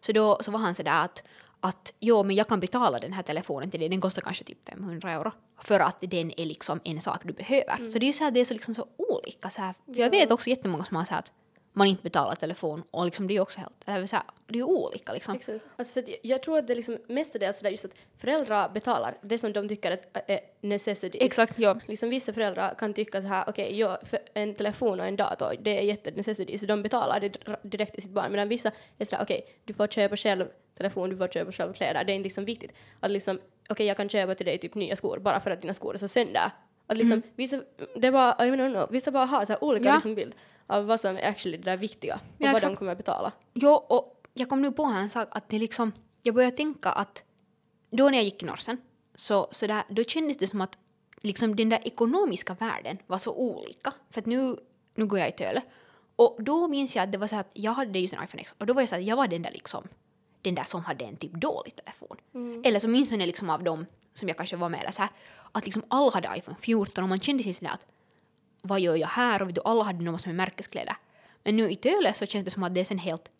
Så 0.00 0.12
då 0.12 0.38
så 0.40 0.50
var 0.50 0.58
han 0.58 0.74
så 0.74 0.82
där 0.82 1.00
att, 1.00 1.22
att 1.60 1.94
jo 2.00 2.22
men 2.22 2.36
jag 2.36 2.48
kan 2.48 2.60
betala 2.60 2.98
den 2.98 3.12
här 3.12 3.22
telefonen 3.22 3.70
till 3.70 3.80
dig, 3.80 3.88
den 3.88 4.00
kostar 4.00 4.22
kanske 4.22 4.44
typ 4.44 4.68
500 4.68 5.10
euro. 5.10 5.32
För 5.60 5.80
att 5.80 5.96
den 6.00 6.40
är 6.40 6.46
liksom 6.46 6.80
en 6.84 7.00
sak 7.00 7.20
du 7.24 7.32
behöver. 7.32 7.88
Så 7.88 7.98
det 7.98 8.04
är 8.04 8.08
ju 8.08 8.12
så 8.12 8.24
här, 8.24 8.30
det 8.30 8.40
är 8.40 8.44
så 8.44 8.54
liksom 8.54 8.74
så 8.74 8.86
olika 8.96 9.50
så 9.50 9.60
här. 9.60 9.74
För 9.86 10.00
jag 10.00 10.10
vet 10.10 10.30
också 10.30 10.50
jättemånga 10.50 10.84
som 10.84 10.96
har 10.96 11.04
så 11.04 11.10
här 11.10 11.18
att 11.18 11.32
man 11.72 11.86
inte 11.86 12.02
betalar 12.02 12.34
telefon 12.34 12.82
och 12.90 13.04
liksom 13.04 13.26
det 13.26 13.32
är 13.32 13.36
ju 13.36 13.40
också 13.40 13.60
helt, 13.60 13.74
eller 13.86 14.06
så 14.06 14.16
här, 14.16 14.24
det 14.46 14.54
är 14.54 14.56
ju 14.56 14.64
olika 14.64 15.12
liksom. 15.12 15.34
Exakt. 15.34 15.64
Alltså 15.76 15.92
för 15.92 16.00
att 16.00 16.08
jag, 16.22 16.42
tror 16.42 16.58
att 16.58 16.66
det 16.66 16.72
är 16.72 16.76
liksom 16.76 16.98
mestadels 17.08 17.56
sådär 17.56 17.70
just 17.70 17.84
att 17.84 17.94
föräldrar 18.18 18.68
betalar 18.68 19.18
det 19.22 19.38
som 19.38 19.52
de 19.52 19.68
tycker 19.68 19.90
att 19.90 20.30
är 20.30 20.40
necessity. 20.60 21.18
Exakt, 21.20 21.58
ja. 21.58 21.80
Liksom 21.86 22.08
vissa 22.08 22.32
föräldrar 22.32 22.74
kan 22.78 22.94
tycka 22.94 23.22
så 23.22 23.28
här, 23.28 23.44
okej, 23.48 23.96
för 24.02 24.18
en 24.34 24.54
telefon 24.54 25.00
och 25.00 25.06
en 25.06 25.16
dator, 25.16 25.54
det 25.60 25.78
är 25.78 25.82
jättenecessity, 25.82 26.58
så 26.58 26.66
de 26.66 26.82
betalar 26.82 27.20
det 27.20 27.38
direkt 27.62 27.92
till 27.94 28.02
sitt 28.02 28.12
barn. 28.12 28.30
Medan 28.30 28.48
vissa 28.48 28.70
är 28.98 29.04
sådär, 29.04 29.22
okej, 29.22 29.46
du 29.64 29.74
får 29.74 29.86
köpa 29.86 30.16
själv 30.16 30.46
telefon, 30.76 31.10
du 31.10 31.16
får 31.16 31.28
köpa 31.28 31.52
själv 31.52 31.72
kläder, 31.72 32.04
det 32.04 32.12
är 32.12 32.14
inte 32.14 32.24
liksom 32.26 32.44
viktigt. 32.44 32.72
Att 33.00 33.10
liksom, 33.10 33.40
okej, 33.68 33.86
jag 33.86 33.96
kan 33.96 34.08
köpa 34.08 34.34
till 34.34 34.46
dig 34.46 34.58
typ 34.58 34.74
nya 34.74 34.96
skor 34.96 35.18
bara 35.18 35.40
för 35.40 35.50
att 35.50 35.62
dina 35.62 35.74
skor 35.74 35.94
är 35.94 35.98
så 35.98 36.08
sönder. 36.08 36.50
Att 36.86 36.96
liksom, 36.96 37.22
vissa, 37.36 37.62
det 37.96 38.10
var, 38.10 38.30
I 38.32 38.50
don't 38.50 38.72
know, 38.72 38.86
vissa 38.90 39.10
bara 39.10 39.24
har 39.24 39.44
så 39.44 39.52
här 39.52 39.64
olika 39.64 39.84
Ja. 39.86 39.94
liksom 39.94 40.14
bild 40.14 40.34
av 40.66 40.86
vad 40.86 41.00
som 41.00 41.16
är 41.16 41.22
actually 41.22 41.56
det 41.56 41.64
där 41.70 41.76
viktiga 41.76 42.14
och 42.14 42.20
Ja, 42.38 42.52
vad 42.52 42.62
de 42.62 42.76
kommer 42.76 42.92
att 42.92 42.98
betala. 42.98 43.32
Jo, 43.54 43.70
och 43.70 44.26
jag 44.34 44.48
kom 44.48 44.62
nu 44.62 44.72
på 44.72 44.84
här 44.84 45.00
en 45.02 45.10
sak 45.10 45.28
att 45.30 45.48
det 45.48 45.58
liksom, 45.58 45.92
jag 46.22 46.34
började 46.34 46.56
tänka 46.56 46.90
att 46.90 47.24
då 47.90 48.04
när 48.10 48.18
jag 48.18 48.24
gick 48.24 48.42
i 48.42 48.46
Norsen 48.46 48.76
så, 49.14 49.48
så 49.50 49.66
där, 49.66 49.82
då 49.88 50.04
kändes 50.04 50.36
det 50.36 50.46
som 50.46 50.60
att 50.60 50.78
liksom 51.22 51.56
den 51.56 51.68
där 51.68 51.80
ekonomiska 51.84 52.54
världen 52.54 52.98
var 53.06 53.18
så 53.18 53.34
olika. 53.34 53.92
För 54.10 54.20
att 54.20 54.26
nu, 54.26 54.56
nu 54.94 55.06
går 55.06 55.18
jag 55.18 55.28
i 55.28 55.32
Töle 55.32 55.62
och 56.16 56.36
då 56.40 56.68
minns 56.68 56.96
jag 56.96 57.02
att 57.02 57.12
det 57.12 57.18
var 57.18 57.26
så 57.26 57.36
att 57.36 57.50
jag 57.52 57.72
hade 57.72 57.98
just 57.98 58.14
en 58.14 58.24
iPhone 58.24 58.40
X 58.42 58.54
och 58.58 58.66
då 58.66 58.74
var 58.74 58.82
jag 58.82 58.88
så 58.88 58.94
att 58.94 59.04
jag 59.04 59.16
var 59.16 59.28
den 59.28 59.42
där 59.42 59.50
liksom 59.50 59.88
den 60.46 60.54
där 60.54 60.64
som 60.64 60.84
hade 60.84 61.04
en 61.04 61.16
typ 61.16 61.32
dålig 61.32 61.76
telefon. 61.76 62.16
Eller 62.64 62.78
så 62.78 62.88
minns 62.88 63.10
jag 63.12 63.18
liksom 63.20 63.50
av 63.50 63.62
dem 63.64 63.86
som 64.14 64.28
jag 64.28 64.36
kanske 64.36 64.56
var 64.56 64.68
med 64.68 64.80
eller 64.80 64.90
så 64.90 65.02
här, 65.02 65.10
att 65.52 65.64
liksom 65.64 65.82
alla 65.88 66.10
hade 66.10 66.28
iPhone 66.38 66.56
14 66.60 67.04
och 67.04 67.08
man 67.08 67.20
kände 67.20 67.42
sig 67.42 67.52
sådär 67.54 67.70
att 67.72 67.86
vad 68.62 68.80
gör 68.80 68.96
jag 68.96 69.08
här? 69.08 69.42
Och 69.42 69.48
vet 69.48 69.54
du, 69.54 69.60
alla 69.64 69.84
hade 69.84 70.04
något 70.04 70.20
som 70.20 70.30
är 70.30 70.34
märkeskläder. 70.36 70.96
Men 71.44 71.56
nu 71.56 71.70
i 71.70 71.76
Töle 71.76 72.14
så 72.14 72.26
känns 72.26 72.44
det 72.44 72.50
som 72.50 72.62
att 72.62 72.74
det 72.74 72.80
är 72.80 72.84
sen 72.84 72.98
helt 72.98 73.30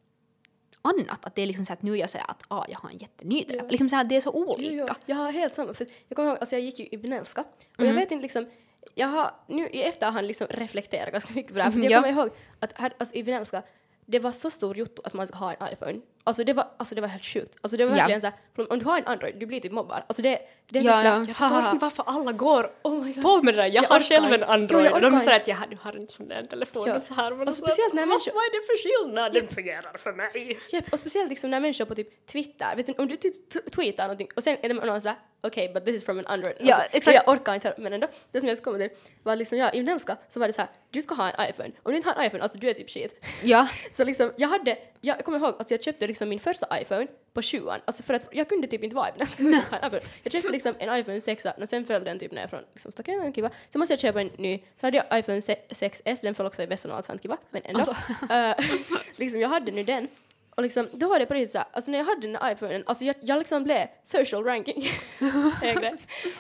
annat. 0.83 1.27
Att 1.27 1.35
det 1.35 1.43
är 1.43 1.47
liksom 1.47 1.67
så 1.67 1.73
att 1.73 1.83
nu 1.83 1.97
jag 1.97 2.11
säger 2.11 2.31
att 2.31 2.43
ah, 2.49 2.65
jag 2.69 2.79
har 2.79 2.91
en 2.91 2.97
jätteny 2.99 3.45
telefon. 3.45 3.69
Liksom 3.69 3.89
så 3.89 3.97
här, 3.97 4.05
det 4.05 4.17
är 4.17 4.21
så 4.21 4.31
olika. 4.31 4.73
Jo, 4.73 4.87
jo, 4.89 4.95
jag 5.07 5.17
har 5.17 5.33
helt 5.33 5.55
samma. 5.55 5.75
För 5.75 5.87
jag 6.09 6.17
kommer 6.17 6.29
ihåg, 6.29 6.39
alltså 6.39 6.55
jag 6.57 6.63
gick 6.63 6.79
ju 6.79 6.89
i 6.91 6.97
Benelska 6.99 7.45
och 7.79 7.85
jag 7.85 7.95
vet 7.95 8.11
inte 8.11 8.23
liksom, 8.23 8.47
jag 8.95 9.07
har 9.09 9.31
nu 9.47 9.69
i 9.69 9.83
efterhand 9.83 10.27
liksom 10.27 10.47
reflekterat 10.51 11.13
ganska 11.13 11.35
mycket 11.35 11.53
på 11.53 11.59
det 11.59 11.65
här. 11.65 11.71
För 11.71 11.79
jag 11.81 11.91
Ja. 11.93 12.03
kommer 12.03 12.13
ihåg 12.15 12.31
att 12.61 12.79
här, 12.79 12.93
alltså 12.99 13.15
i 13.15 13.25
Benelska, 13.25 13.63
det 14.07 14.19
var 14.19 14.33
så 14.33 14.51
stor 14.51 14.77
jotto 14.77 15.03
att 15.05 15.15
man 15.15 15.27
ska 15.27 15.37
ha 15.37 15.53
en 15.55 15.73
iPhone. 15.73 16.01
Alltså 16.27 16.45
det 16.45 16.53
var, 16.53 16.67
alltså 16.77 16.95
det 16.95 17.01
var 17.01 17.09
helt 17.09 17.25
sjukt. 17.25 17.57
Alltså 17.61 17.77
det 17.77 17.85
var 17.85 17.91
Ja. 17.93 17.97
verkligen 17.97 18.21
så 18.21 18.27
här, 18.27 18.37
för 18.57 18.73
om 18.73 18.79
du 18.79 18.85
har 18.85 18.99
en 18.99 19.07
Android, 19.07 19.35
du 19.39 19.47
blir 19.47 19.61
typ 19.61 19.73
mobbad. 19.73 20.03
Alltså 20.07 20.23
det, 20.23 20.39
det 20.71 20.79
är 20.79 20.83
Ja, 20.83 21.05
ja. 21.05 21.17
Jag 21.17 21.27
förstår 21.37 21.59
inte 21.59 21.77
varför 21.85 22.05
alla 22.07 22.33
går 22.33 22.73
Oh 22.83 23.05
my 23.05 23.13
God. 23.13 23.23
på 23.23 23.43
med 23.43 23.55
det 23.55 23.63
där. 23.63 23.67
Jag, 23.75 23.85
Jag 23.85 23.89
har 23.89 23.99
orkar 23.99 24.21
själv 24.21 24.33
en. 24.33 24.43
Android 24.43 24.85
Jo, 24.85 24.91
jag 24.91 24.95
och 25.05 25.11
de 25.11 25.21
säger 25.21 25.41
att 25.41 25.49
jag, 25.49 25.59
du 25.71 25.77
har 25.81 25.97
inte 25.97 26.13
sån 26.13 26.29
där 26.29 26.43
telefon 26.43 26.85
Ja. 26.89 26.95
och 26.95 27.03
så 27.03 27.15
här. 27.15 27.31
Men 27.35 27.49
Och 27.49 27.55
speciellt 27.55 27.95
när 27.95 28.07
människor- 28.07 28.33
vad 28.35 28.45
är 28.45 28.51
det 28.61 28.67
för 28.67 29.05
skillnad? 29.05 29.33
Den 29.33 29.49
fungerar 29.49 29.97
för 29.99 30.13
mig. 30.13 30.59
Japp, 30.73 30.85
och 30.93 30.99
speciellt 30.99 31.29
liksom 31.31 31.51
när 31.51 31.61
människor 31.61 31.85
på 31.85 31.95
typ 31.95 32.27
Twitter, 32.27 32.77
vet 32.77 32.87
du, 32.87 32.93
om 32.99 33.09
du 33.09 33.17
typ 33.17 33.71
tweetar 33.75 34.05
någonting 34.05 34.29
och 34.37 34.43
sen 34.43 34.57
är 34.63 34.69
det 34.69 34.75
någon 34.75 35.01
sådär 35.01 35.17
okej, 35.41 35.71
but 35.75 35.85
this 35.85 35.95
is 35.97 36.05
from 36.05 36.19
an 36.19 36.27
Android. 36.27 36.57
Ja, 36.61 36.75
Alltså, 36.75 36.89
exakt. 36.97 37.15
Jag 37.15 37.29
orkar 37.29 37.55
inte 37.55 37.75
men 37.79 37.93
ändå, 37.93 38.07
det 38.33 38.41
som 38.41 38.49
jag 38.49 38.59
skulle 38.59 38.79
komma 38.79 38.89
till 38.89 38.99
var 39.23 39.37
liksom, 39.37 39.59
ja, 39.59 39.71
i 39.73 39.83
Benelska 39.83 40.17
så 40.29 40.41
var 40.41 40.47
det 40.47 40.53
så 40.53 40.61
här, 40.61 40.71
du 40.91 41.03
ska 41.03 41.15
ha 41.15 41.31
en 41.31 41.51
iPhone. 41.51 41.71
Om 41.83 41.93
du 41.93 41.97
inte 41.97 42.09
har 42.09 42.17
en 42.17 42.27
iPhone, 42.27 42.43
alltså 42.43 42.59
du 42.59 42.71
är 42.71 42.75
typ 42.75 42.91
shit. 42.91 43.25
Ja. 43.43 43.69
Så 43.91 44.05
liksom, 44.05 44.33
jag 44.37 44.49
hade, 44.49 44.79
jag 45.01 45.25
kommer 45.25 45.39
ihåg 45.39 45.55
att 45.59 45.71
jag 45.71 45.83
köpte 45.83 46.07
liksom 46.07 46.16
min 46.25 46.41
första 46.41 46.81
iPhone 46.81 47.07
på 47.33 47.43
sjuan, 47.43 47.81
alltså 47.85 48.03
för 48.03 48.15
att 48.15 48.29
jag 48.31 48.49
kunde 48.49 48.67
typ 48.67 48.83
inte 48.85 48.97
vara 48.97 49.13
Benelska. 49.13 49.43
utan 49.43 49.55
att 49.55 49.71
ha 49.71 49.79
en 49.79 49.87
iPhone. 49.87 50.03
Jag 50.23 50.33
köpte 50.33 50.53
liksom 50.53 50.75
en 50.79 50.99
iPhone 50.99 51.21
6 51.21 51.45
och 51.61 51.69
sen 51.69 51.85
föll 51.85 52.05
den 52.05 52.19
typ 52.19 52.33
ner 52.33 52.49
från 52.49 52.61
liksom, 52.73 52.93
staketet, 52.93 53.35
kiva. 53.35 53.51
Sen 53.69 53.79
måste 53.79 53.93
jag 53.93 54.01
köpa 54.01 54.21
en 54.21 54.31
ny, 54.37 54.59
så 54.81 54.87
hade 54.87 54.97
jag 54.97 55.19
iPhone 55.19 55.41
6S, 55.41 56.23
den 56.23 56.35
föll 56.35 56.47
också 56.47 56.63
i 56.63 56.67
vässan 56.67 56.91
och 56.91 56.97
allt 56.97 57.07
sånt, 57.07 57.23
kiva. 57.23 57.37
Men 57.51 57.63
ändå. 57.65 57.97
Eh, 58.35 58.55
liksom, 59.17 59.41
jag 59.41 59.49
hade 59.49 59.73
nu 59.73 59.83
den. 59.83 60.09
Och 60.57 60.63
liksom, 60.63 60.89
då 60.93 61.09
var 61.09 61.19
det 61.19 61.27
på 61.27 61.35
riktigt 61.35 61.51
såhär, 61.51 61.67
alltså 61.73 61.91
när 61.91 61.99
jag 61.99 62.05
hade 62.05 62.21
den 62.27 62.37
här 62.37 62.53
iPhonen, 62.53 62.83
alltså 62.87 63.05
jag, 63.05 63.17
jag 63.21 63.39
liksom 63.39 63.65
blev 63.65 63.87
social 64.03 64.45
ranking 64.45 64.89
högre. 65.61 65.97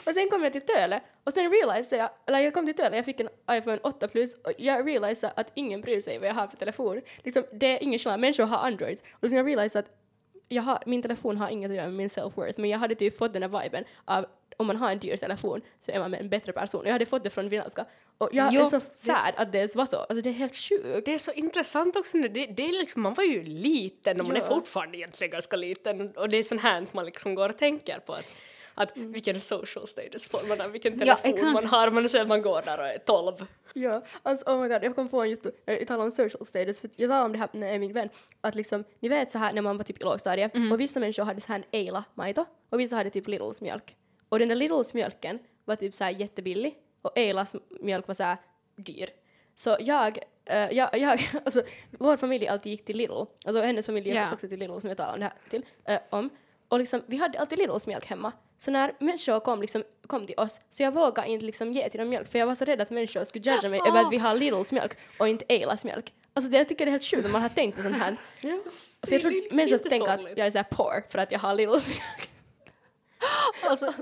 Och 0.06 0.14
sen 0.14 0.30
kom 0.30 0.42
jag 0.42 0.52
till 0.52 0.60
Töle 0.60 1.00
och 1.24 1.32
sen 1.32 1.50
realisade 1.52 2.02
jag, 2.02 2.10
eller 2.26 2.38
jag 2.38 2.54
kom 2.54 2.66
till 2.66 2.74
Töle, 2.74 2.96
jag 2.96 3.04
fick 3.04 3.20
en 3.20 3.28
iPhone 3.50 3.78
8 3.82 4.08
plus 4.08 4.34
och 4.34 4.52
jag 4.58 4.88
realisade 4.88 5.32
att 5.36 5.52
ingen 5.54 5.80
bryr 5.80 6.00
sig 6.00 6.18
vad 6.18 6.28
jag 6.28 6.34
har 6.34 6.46
för 6.46 6.56
telefon. 6.56 7.00
Liksom, 7.24 7.42
det 7.52 7.66
är 7.66 7.82
ingen 7.82 7.98
skillnad, 7.98 8.20
människor 8.20 8.44
har 8.44 8.58
Androids. 8.58 9.02
Och 9.12 9.18
liksom 9.22 9.36
jag 9.36 9.46
realisade 9.46 9.84
att 9.84 9.92
jag 10.48 10.62
har, 10.62 10.82
min 10.86 11.02
telefon 11.02 11.36
har 11.36 11.48
inget 11.48 11.70
att 11.70 11.76
göra 11.76 11.86
med 11.86 11.94
min 11.94 12.08
self-worth, 12.08 12.54
men 12.60 12.70
jag 12.70 12.78
hade 12.78 12.94
typ 12.94 13.18
fått 13.18 13.32
den 13.32 13.42
här 13.42 13.62
viben 13.62 13.84
av 14.04 14.26
om 14.56 14.66
man 14.66 14.76
har 14.76 14.90
en 14.90 14.98
dyr 14.98 15.16
telefon 15.16 15.60
så 15.80 15.90
är 15.90 15.98
man 15.98 16.14
en 16.14 16.28
bättre 16.28 16.52
person. 16.52 16.82
Jag 16.84 16.92
hade 16.92 17.06
fått 17.06 17.24
det 17.24 17.30
från 17.30 17.48
Vinalska. 17.48 17.84
Och 18.18 18.28
jag 18.32 18.52
Jo, 18.52 18.60
är 18.60 18.66
så 18.66 18.80
sad 18.94 19.32
att 19.36 19.52
det 19.52 19.74
var 19.74 19.86
så. 19.86 19.96
Alltså 19.96 20.22
det 20.22 20.28
är 20.28 20.32
helt 20.32 20.56
sjukt. 20.56 21.04
Det 21.04 21.14
är 21.14 21.18
så 21.18 21.32
intressant 21.32 21.96
också, 21.96 22.16
när 22.18 22.28
det, 22.28 22.46
det 22.46 22.62
är 22.68 22.72
liksom, 22.72 23.02
man 23.02 23.14
var 23.14 23.24
ju 23.24 23.42
liten 23.44 24.20
och 24.20 24.26
man 24.26 24.36
är 24.36 24.40
Ja. 24.40 24.46
fortfarande 24.46 24.98
egentligen 24.98 25.30
ganska 25.30 25.56
liten 25.56 26.10
och 26.16 26.28
det 26.28 26.36
är 26.36 26.42
sånt 26.42 26.60
här 26.62 26.86
man 26.92 27.04
liksom 27.06 27.34
går 27.34 27.48
och 27.48 27.58
tänker 27.58 27.98
på. 27.98 28.12
Att, 28.12 28.26
att 28.74 28.96
vilken 28.96 29.40
social 29.40 29.86
status 29.86 30.26
får 30.26 30.56
man, 30.58 30.72
vilken 30.72 30.92
Ja, 30.92 31.14
telefon 31.16 31.34
exakt. 31.34 31.52
man 31.52 31.66
har, 31.66 31.90
man 31.90 32.04
att 32.04 32.28
man 32.28 32.42
går 32.42 32.62
där 32.62 32.78
och 32.78 32.86
är 32.86 32.98
12. 32.98 33.46
Ja, 33.74 34.02
alltså 34.22 34.50
oh 34.50 34.62
my 34.62 34.68
god, 34.68 34.84
jag 34.84 34.94
kom 34.94 35.08
på 35.08 35.22
en 35.22 35.30
juttu, 35.30 35.50
jag 35.64 35.86
talar 35.86 36.04
om 36.04 36.10
social 36.10 36.46
status, 36.46 36.80
för 36.80 36.90
jag 36.96 37.08
talade 37.10 37.24
om 37.24 37.32
det 37.32 37.38
här 37.38 37.48
med 37.52 37.80
min 37.80 37.92
vän, 37.92 38.08
att 38.40 38.54
liksom, 38.54 38.84
ni 39.00 39.08
vet 39.08 39.30
så 39.30 39.38
här 39.38 39.52
när 39.52 39.62
man 39.62 39.76
var 39.76 39.84
typ 39.84 40.00
i 40.00 40.04
lågstadiet, 40.04 40.52
och 40.72 40.80
vissa 40.80 41.00
människor 41.00 41.22
hade 41.22 41.40
så 41.40 41.52
här 41.52 41.58
en 41.58 41.64
Eila-maito, 41.70 42.44
och 42.70 42.80
vissa 42.80 42.96
hade 42.96 43.10
typ 43.10 43.28
Littles 43.28 43.60
mjölk. 43.60 43.96
Och 44.28 44.38
den 44.38 44.48
där 44.48 44.56
Littles 44.56 44.94
mjölken 44.94 45.38
var 45.64 45.76
typ 45.76 45.94
så 45.94 46.04
här 46.04 46.10
jättebillig, 46.10 46.74
och 47.02 47.18
Eilas 47.18 47.56
mjölk 47.80 48.08
var 48.08 48.14
så 48.14 48.22
här 48.22 48.36
dyr. 48.76 49.10
Så 49.54 49.76
jag, 49.80 50.18
eh, 50.44 50.70
jag, 50.72 50.98
jag 50.98 51.20
alltså 51.44 51.62
vår 51.90 52.16
familj 52.16 52.48
alltid 52.48 52.72
gick 52.72 52.84
till 52.84 52.96
Lidl, 52.96 53.12
alltså 53.44 53.62
hennes 53.62 53.86
familj 53.86 54.08
gick 54.08 54.16
Ja. 54.16 54.32
också 54.32 54.48
till 54.48 54.58
Lidl 54.58 54.78
som 54.78 54.88
jag 54.90 54.96
talade 54.96 55.14
om 55.14 55.20
det 55.20 55.24
här 55.26 55.34
till, 55.50 55.64
eh, 55.84 56.00
om, 56.10 56.30
och 56.68 56.78
liksom 56.78 57.02
vi 57.06 57.16
hade 57.16 57.40
alltid 57.40 57.58
Lidls 57.58 57.86
mjölk 57.86 58.06
hemma. 58.06 58.32
Så 58.58 58.70
när 58.70 58.92
människor 58.98 59.40
kom, 59.40 59.60
liksom, 59.60 59.84
kom 60.06 60.26
till 60.26 60.38
oss, 60.38 60.60
så 60.70 60.82
jag 60.82 60.92
vågade 60.94 61.28
inte 61.28 61.46
liksom 61.46 61.72
ge 61.72 61.88
till 61.88 61.98
dem 62.00 62.08
mjölk 62.08 62.28
för 62.28 62.38
jag 62.38 62.46
var 62.46 62.54
så 62.54 62.64
rädd 62.64 62.80
att 62.80 62.90
människor 62.90 63.24
skulle 63.24 63.50
judga 63.52 63.68
mig 63.68 63.80
över 63.88 64.00
att 64.00 64.12
vi 64.12 64.18
har 64.18 64.34
Lidls 64.34 64.72
mjölk 64.72 64.96
och 65.18 65.28
inte 65.28 65.44
Eilas 65.48 65.84
mjölk. 65.84 66.12
Alltså 66.32 66.50
det, 66.50 66.58
jag 66.58 66.68
tycker 66.68 66.84
det 66.84 66.88
är 66.88 66.92
helt 66.92 67.04
sjukt 67.04 67.26
om 67.26 67.32
man 67.32 67.42
har 67.42 67.48
tänkt 67.48 67.76
på 67.76 67.82
sånt 67.82 67.96
här. 67.96 68.16
Ja. 68.42 68.58
För 69.02 69.12
jag 69.12 69.20
tror 69.20 69.54
människor 69.56 69.78
tänker 69.78 70.08
att 70.08 70.22
jag 70.38 70.46
är 70.46 70.50
såhär 70.50 70.66
poor 70.70 71.04
för 71.10 71.18
att 71.18 71.32
jag 71.32 71.38
har 71.38 71.54
Lidls 71.54 71.88
mjölk. 71.88 72.30
Alltså, 73.68 73.94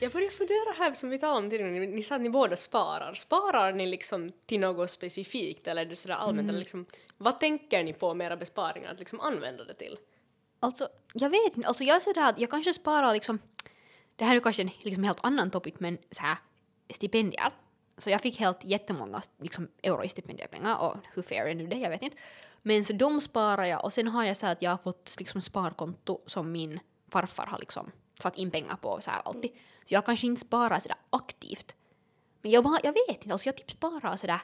Jag 0.00 0.12
börjar 0.12 0.30
fundera 0.30 0.84
här 0.84 0.92
som 0.92 1.10
vi 1.10 1.18
talade 1.18 1.38
om 1.38 1.50
tidigare, 1.50 1.70
ni, 1.70 2.02
sa 2.02 2.14
att 2.14 2.20
ni 2.20 2.30
båda 2.30 2.56
sparar. 2.56 3.14
Sparar 3.14 3.72
ni 3.72 3.86
liksom 3.86 4.32
till 4.46 4.60
något 4.60 4.90
specifikt 4.90 5.66
eller 5.66 5.82
är 5.82 5.86
det 5.86 5.96
sådär 5.96 6.14
allmänt? 6.14 6.48
Eller 6.48 6.58
liksom, 6.58 6.86
vad 7.16 7.40
tänker 7.40 7.84
ni 7.84 7.92
på 7.92 8.14
med 8.14 8.26
era 8.26 8.36
besparingar 8.36 8.92
att 8.92 8.98
liksom 8.98 9.20
använda 9.20 9.64
det 9.64 9.74
till? 9.74 9.98
alltså, 10.60 10.88
jag 11.14 11.30
vet 11.30 11.56
inte. 11.56 11.68
Alltså 11.68 11.84
jag 11.84 11.96
är 11.96 12.00
sådär 12.00 12.28
att 12.28 12.40
jag 12.40 12.50
kanske 12.50 12.74
sparar 12.74 13.12
liksom... 13.12 13.38
Det 14.16 14.24
här 14.24 14.36
är 14.36 14.40
kanske 14.40 14.62
en 14.62 14.70
liksom 14.80 15.04
helt 15.04 15.18
annan 15.22 15.50
topic, 15.50 15.74
men 15.78 15.98
så 16.10 16.22
här 16.22 16.36
stipendier. 16.90 17.52
Så 17.96 18.10
jag 18.10 18.20
fick 18.20 18.40
helt 18.40 18.64
jättemånga 18.64 19.22
liksom, 19.38 19.68
euro 19.82 20.04
i 20.04 20.08
stipendiepengar 20.08 20.78
och 20.78 20.96
hur 21.14 21.22
fair 21.22 21.46
är 21.46 21.54
nu 21.54 21.66
det, 21.66 21.76
jag 21.76 21.90
vet 21.90 22.02
inte. 22.02 22.16
Men 22.68 22.84
så 22.84 22.92
de 22.92 23.20
sparar 23.20 23.64
jag 23.64 23.84
och 23.84 23.92
sen 23.92 24.08
har 24.08 24.24
jag 24.24 24.36
så 24.36 24.46
att 24.46 24.62
jag 24.62 24.70
har 24.70 24.78
fått 24.78 25.16
liksom 25.18 25.40
sparkonto 25.40 26.20
som 26.26 26.52
min 26.52 26.80
farfar 27.08 27.46
har 27.46 27.58
liksom 27.58 27.90
satt 28.18 28.36
in 28.36 28.50
pengar 28.50 28.76
på 28.76 29.00
så 29.00 29.10
här 29.10 29.22
alltid. 29.24 29.50
Så 29.84 29.94
jag 29.94 30.06
kanske 30.06 30.26
inte 30.26 30.40
sparar 30.40 30.80
sådär 30.80 30.96
aktivt. 31.10 31.76
Men 32.42 32.50
jag, 32.50 32.64
bara, 32.64 32.78
jag 32.82 32.92
vet 32.92 33.08
inte, 33.08 33.32
alltså 33.32 33.48
jag 33.48 33.56
typ 33.56 33.70
sparar 33.70 34.16
sådär 34.16 34.40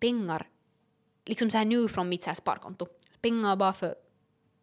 pengar 0.00 0.48
liksom 1.24 1.50
så 1.50 1.58
här 1.58 1.64
nu 1.64 1.88
från 1.88 2.08
mitt 2.08 2.24
så 2.24 2.30
här 2.30 2.34
sparkonto. 2.34 2.86
Pengar 3.20 3.56
bara 3.56 3.72
för 3.72 3.94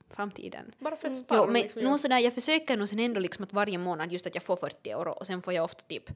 framtiden. 0.10 0.76
Bara 0.80 0.96
för 0.96 1.08
att 1.08 1.18
spara? 1.18 1.40
Jo, 1.40 1.46
men 1.52 1.62
liksom, 1.62 1.82
nog 1.82 2.00
sådär, 2.00 2.20
jag 2.20 2.34
försöker 2.34 2.78
nog 2.78 2.90
sen 2.90 3.00
ändå 3.00 3.20
liksom 3.20 3.44
att 3.44 3.54
varje 3.54 3.78
månad 3.78 4.12
just 4.12 4.28
att 4.28 4.36
jag 4.36 4.44
får 4.44 4.56
40 4.56 4.90
euro 4.90 5.12
och 5.12 5.28
sen 5.28 5.42
får 5.42 5.54
jag 5.54 5.64
ofta 5.64 5.84
typ, 5.84 6.10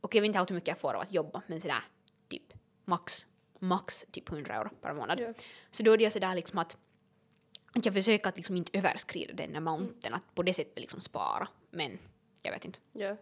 okej 0.00 0.18
jag 0.18 0.22
vet 0.22 0.26
inte 0.26 0.38
allt 0.38 0.50
hur 0.50 0.54
mycket 0.54 0.68
jag 0.68 0.78
får 0.78 0.94
av 0.94 1.00
att 1.00 1.12
jobba, 1.12 1.42
men 1.46 1.60
sådär 1.60 1.84
typ 2.28 2.52
max, 2.84 3.26
max 3.58 4.04
typ 4.10 4.28
100 4.32 4.54
euro 4.54 4.70
per 4.80 4.92
månad. 4.92 5.20
Ja. 5.20 5.32
Så 5.70 5.82
då 5.82 5.92
är 5.92 5.98
det 5.98 6.10
sådär 6.10 6.34
liksom 6.34 6.58
att, 6.58 6.76
att 7.72 7.84
jag 7.84 7.94
försöker 7.94 8.28
att 8.28 8.36
liksom 8.36 8.56
inte 8.56 8.78
överskrida 8.78 9.34
den 9.34 9.56
amounten, 9.56 10.14
att 10.14 10.34
på 10.34 10.42
det 10.42 10.54
sättet 10.54 10.78
liksom 10.78 11.00
spara, 11.00 11.48
men 11.70 11.98
jag 12.42 12.52
vet 12.52 12.64
inte. 12.64 12.78
Ja. 12.92 13.16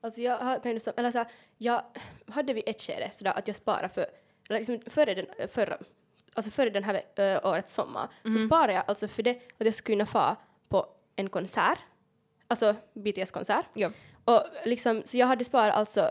Alltså 0.00 0.20
jag 0.20 0.38
har 0.38 0.66
eller 0.66 1.10
så 1.10 1.18
här, 1.18 1.26
jag 1.58 1.82
hade 2.26 2.52
vid 2.52 2.64
ett 2.66 2.80
skede 2.80 3.10
sådär 3.12 3.38
att 3.38 3.46
jag 3.48 3.56
sparade 3.56 3.88
för, 3.88 4.06
eller 4.48 4.58
liksom 4.58 4.80
före 4.86 5.14
den, 5.14 5.48
förra, 5.48 5.78
alltså 6.34 6.50
före 6.50 6.70
den 6.70 6.84
här 6.84 7.02
ö, 7.16 7.40
årets 7.44 7.72
sommar, 7.72 8.08
så 8.22 8.38
sparade 8.38 8.72
jag 8.72 8.84
alltså 8.86 9.08
för 9.08 9.22
det 9.22 9.30
att 9.30 9.66
jag 9.66 9.74
skulle 9.74 9.96
kunna 9.96 10.06
få 10.06 10.36
på 10.68 10.86
en 11.16 11.28
konsert, 11.28 11.78
alltså 12.48 12.76
BTS-konsert. 12.94 13.66
Ja. 13.74 13.90
Och 14.24 14.44
liksom, 14.64 15.02
så 15.04 15.16
jag 15.16 15.26
hade 15.26 15.44
sparat 15.44 15.74
alltså, 15.74 16.10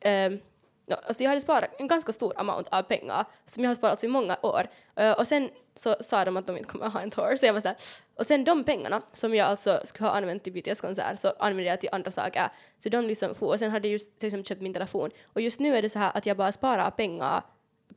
ehm, 0.00 0.40
no, 0.88 0.94
alltså 0.94 1.22
jag 1.22 1.28
hade 1.30 1.40
sparat 1.40 1.70
en 1.78 1.88
ganska 1.88 2.12
stor 2.12 2.32
amount 2.36 2.68
av 2.70 2.82
pengar 2.82 3.24
som 3.46 3.62
jag 3.62 3.70
har 3.70 3.74
sparat 3.74 4.04
i 4.04 4.08
många 4.08 4.36
år. 4.42 4.68
Uh, 5.00 5.10
och 5.10 5.28
sen 5.28 5.50
så 5.74 5.96
sa 6.00 6.24
de 6.24 6.36
att 6.36 6.46
de 6.46 6.56
inte 6.56 6.68
kommer 6.68 6.86
att 6.86 6.92
ha 6.92 7.00
en 7.00 7.10
tour, 7.10 7.36
så 7.36 7.46
jag 7.46 7.52
var 7.52 7.60
såhär, 7.60 7.76
och 8.14 8.26
sen 8.26 8.44
de 8.44 8.64
pengarna 8.64 9.02
som 9.12 9.34
jag 9.34 9.48
alltså 9.48 9.80
skulle 9.84 10.08
ha 10.08 10.16
använt 10.16 10.44
till 10.44 10.52
BTS-konsert 10.52 11.18
så 11.18 11.32
använde 11.38 11.70
jag 11.70 11.80
till 11.80 11.88
andra 11.92 12.10
saker. 12.10 12.48
Så 12.78 12.88
de 12.88 13.06
liksom 13.06 13.34
for, 13.34 13.46
och 13.46 13.58
sen 13.58 13.70
hade 13.70 13.88
jag 13.88 13.92
just 13.92 14.18
till 14.18 14.26
exempel 14.26 14.46
köpt 14.46 14.62
min 14.62 14.74
telefon. 14.74 15.10
Och 15.24 15.40
just 15.40 15.60
nu 15.60 15.76
är 15.76 15.82
det 15.82 15.88
så 15.88 15.98
här 15.98 16.10
att 16.14 16.26
jag 16.26 16.36
bara 16.36 16.52
sparar 16.52 16.90
pengar 16.90 17.42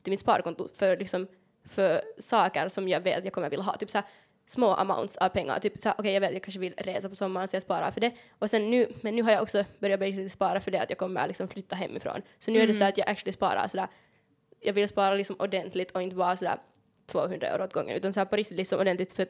till 0.02 0.10
mitt 0.10 0.20
sparkonto 0.20 0.68
för 0.76 0.96
liksom 0.96 1.26
för 1.68 2.02
saker 2.18 2.68
som 2.68 2.88
jag 2.88 3.00
vet 3.00 3.18
att 3.18 3.24
jag 3.24 3.32
kommer 3.32 3.50
vilja 3.50 3.64
ha. 3.64 3.76
Typ 3.76 3.90
så 3.90 3.98
här, 3.98 4.06
små 4.52 4.74
amounts 4.74 5.16
av 5.16 5.28
pengar. 5.28 5.58
Typ 5.58 5.80
så 5.80 5.92
okej 5.98 6.12
jag 6.12 6.20
vet 6.20 6.32
jag 6.32 6.42
kanske 6.42 6.60
vill 6.60 6.74
resa 6.76 7.08
på 7.08 7.16
sommaren 7.16 7.48
så 7.48 7.56
jag 7.56 7.62
sparar 7.62 7.90
för 7.90 8.00
det. 8.00 8.12
Och 8.38 8.50
sen 8.50 8.70
nu, 8.70 8.86
men 9.00 9.16
nu 9.16 9.22
har 9.22 9.32
jag 9.32 9.42
också 9.42 9.64
börjat 9.78 10.32
spara 10.32 10.60
för 10.60 10.70
det 10.70 10.80
att 10.82 10.90
jag 10.90 10.98
kommer 10.98 11.26
liksom 11.26 11.48
flytta 11.48 11.76
hemifrån. 11.76 12.22
Så 12.38 12.50
nu 12.50 12.60
är 12.60 12.66
det 12.66 12.74
så 12.74 12.80
här 12.80 12.88
att 12.88 12.98
jag 12.98 13.08
actually 13.08 13.32
sparar 13.32 13.68
sådär, 13.68 13.88
jag 14.60 14.72
vill 14.72 14.88
spara 14.88 15.14
liksom 15.14 15.36
ordentligt 15.38 15.90
och 15.90 16.02
inte 16.02 16.16
bara 16.16 16.36
sådär 16.36 16.58
200 17.06 17.46
euro 17.46 17.64
åt 17.64 17.72
gången 17.72 17.96
utan 17.96 18.12
så 18.12 18.20
här 18.20 18.24
på 18.24 18.36
riktigt 18.36 18.56
liksom 18.56 18.80
ordentligt 18.80 19.12
för 19.12 19.26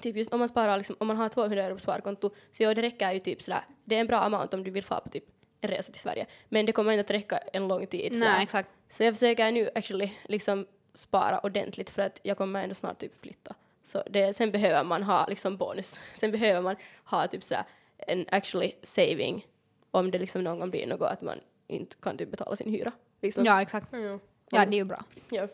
typ 0.00 0.16
just 0.16 0.32
om 0.32 0.38
man 0.38 0.48
sparar 0.48 0.76
liksom, 0.76 0.96
om 1.00 1.06
man 1.06 1.16
har 1.16 1.28
200 1.28 1.64
euro 1.64 1.74
på 1.74 1.80
sparkonto 1.80 2.30
så 2.50 2.62
ja, 2.62 2.74
det 2.74 2.82
räcker 2.82 3.12
ju 3.12 3.18
typ 3.18 3.42
sådär, 3.42 3.60
det 3.84 3.96
är 3.96 4.00
en 4.00 4.06
bra 4.06 4.18
amount 4.18 4.56
om 4.56 4.64
du 4.64 4.70
vill 4.70 4.84
få 4.84 5.00
på 5.00 5.08
typ 5.08 5.24
en 5.60 5.70
resa 5.70 5.92
till 5.92 6.00
Sverige. 6.00 6.26
Men 6.48 6.66
det 6.66 6.72
kommer 6.72 6.92
inte 6.92 7.00
att 7.00 7.10
räcka 7.10 7.38
en 7.52 7.68
lång 7.68 7.86
tid. 7.86 8.12
sådär. 8.12 8.32
Nej, 8.32 8.42
exakt. 8.42 8.70
Så 8.88 9.02
jag 9.02 9.14
försöker 9.14 9.50
nu 9.50 9.70
actually 9.74 10.10
liksom 10.24 10.66
spara 10.94 11.38
ordentligt 11.38 11.90
för 11.90 12.02
att 12.02 12.20
jag 12.22 12.36
kommer 12.36 12.62
ändå 12.62 12.74
snart 12.74 12.98
typ 12.98 13.20
flytta. 13.20 13.54
Så 13.88 14.02
det, 14.10 14.36
sen 14.36 14.50
behöver 14.50 14.84
man 14.84 15.02
ha 15.02 15.26
liksom 15.26 15.56
bonus. 15.56 15.98
Sen 16.14 16.30
behöver 16.30 16.60
man 16.60 16.76
ha 17.04 17.28
typ 17.28 17.44
sådär 17.44 17.64
en 17.98 18.26
actually 18.30 18.72
saving 18.82 19.46
om 19.90 20.10
det 20.10 20.18
liksom 20.18 20.44
någon 20.44 20.58
gång 20.58 20.70
blir 20.70 20.86
något 20.86 21.10
att 21.10 21.22
man 21.22 21.38
inte 21.66 21.96
kan 21.96 22.16
typ 22.16 22.30
betala 22.30 22.56
sin 22.56 22.72
hyra. 22.72 22.92
Liksom. 23.20 23.44
Ja, 23.44 23.62
exakt. 23.62 23.86
Ja. 23.90 24.18
Ja, 24.50 24.66
det 24.66 24.76
är 24.76 24.78
ju 24.78 24.84
bra. 24.84 25.04
ja. 25.30 25.48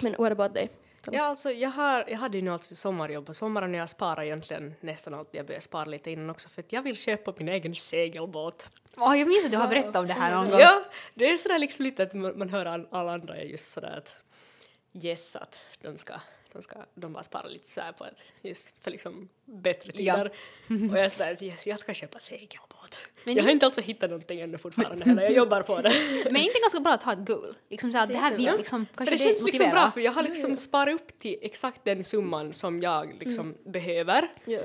Men 0.00 0.14
what 0.18 0.32
about 0.32 0.54
dig? 0.54 0.70
Ja, 1.10 1.22
alltså 1.22 1.50
jag, 1.50 1.70
har, 1.70 2.04
jag 2.08 2.18
hade 2.18 2.38
ju 2.38 2.44
nu 2.44 2.50
alltså 2.50 2.74
sommarjobb 2.74 3.26
på 3.26 3.34
sommaren 3.34 3.74
och 3.74 3.80
jag 3.80 3.90
sparar 3.90 4.22
egentligen 4.22 4.74
nästan 4.80 5.14
allt. 5.14 5.28
Jag 5.32 5.46
började 5.46 5.62
spara 5.62 5.84
lite 5.84 6.10
innan 6.10 6.30
också 6.30 6.48
för 6.48 6.62
att 6.62 6.72
jag 6.72 6.82
vill 6.82 6.96
köpa 6.96 7.34
min 7.36 7.48
egen 7.48 7.74
segelbåt. 7.74 8.68
Åh, 8.96 9.18
jag 9.18 9.28
minns 9.28 9.44
att 9.44 9.50
du 9.50 9.56
har 9.56 9.68
berättat 9.68 9.96
om 9.96 10.06
det 10.06 10.12
här 10.12 10.34
någon 10.34 10.50
gång. 10.50 10.60
Ja, 10.60 10.84
det 11.14 11.30
är 11.30 11.36
sådär 11.38 11.58
liksom 11.58 11.84
lite 11.84 12.02
att 12.02 12.14
man, 12.14 12.38
man 12.38 12.48
hör 12.48 12.66
all, 12.66 12.88
alla 12.90 13.12
andra 13.12 13.36
är 13.36 13.44
just 13.44 13.72
sådär 13.72 13.94
att 13.96 14.14
yes 15.04 15.36
att 15.36 15.58
de 15.82 15.98
ska, 15.98 16.14
de 16.52 16.62
ska, 16.62 16.76
de 16.94 17.12
bara 17.12 17.22
sparar 17.22 17.48
lite 17.48 17.68
sådär 17.68 17.92
på 17.92 18.04
att 18.04 18.22
just 18.42 18.68
för 18.80 18.90
liksom 18.90 19.28
bättre 19.44 19.92
Ja. 19.94 20.14
tider. 20.16 20.26
Och 20.90 20.98
jag 20.98 21.04
är 21.04 21.08
sådär 21.08 21.42
yes, 21.44 21.66
jag 21.66 21.78
ska 21.78 21.94
köpa 21.94 22.18
segelbåt. 22.18 22.98
Men 23.24 23.34
jag 23.34 23.42
har 23.44 23.50
inte 23.50 23.66
alltså 23.66 23.80
hittat 23.80 24.10
någonting 24.10 24.40
ännu 24.40 24.58
fortfarande 24.58 25.04
heller, 25.04 25.22
jag 25.22 25.32
jobbar 25.32 25.62
på 25.62 25.80
det. 25.80 25.92
Men 26.24 26.36
är 26.36 26.40
inte 26.40 26.58
ganska 26.60 26.80
bra 26.80 26.92
att 26.92 27.02
ha 27.02 27.12
ett 27.12 27.26
goal? 27.26 27.54
Liksom 27.68 27.92
så 27.92 27.98
att 27.98 28.08
det 28.08 28.16
här 28.16 28.36
vill 28.36 28.44
Ja. 28.46 28.56
liksom, 28.56 28.86
För 28.86 28.96
kanske 28.96 29.14
det 29.14 29.18
känns 29.18 29.42
liksom 29.42 29.70
bra 29.70 29.90
för 29.90 30.00
jag 30.00 30.12
har 30.12 30.22
liksom 30.22 30.56
sparat 30.56 30.94
upp 30.94 31.18
till 31.18 31.38
exakt 31.42 31.84
den 31.84 32.04
summan 32.04 32.52
som 32.52 32.80
jag 32.80 33.16
liksom 33.20 33.56
behöver. 33.64 34.28
Ja. 34.44 34.60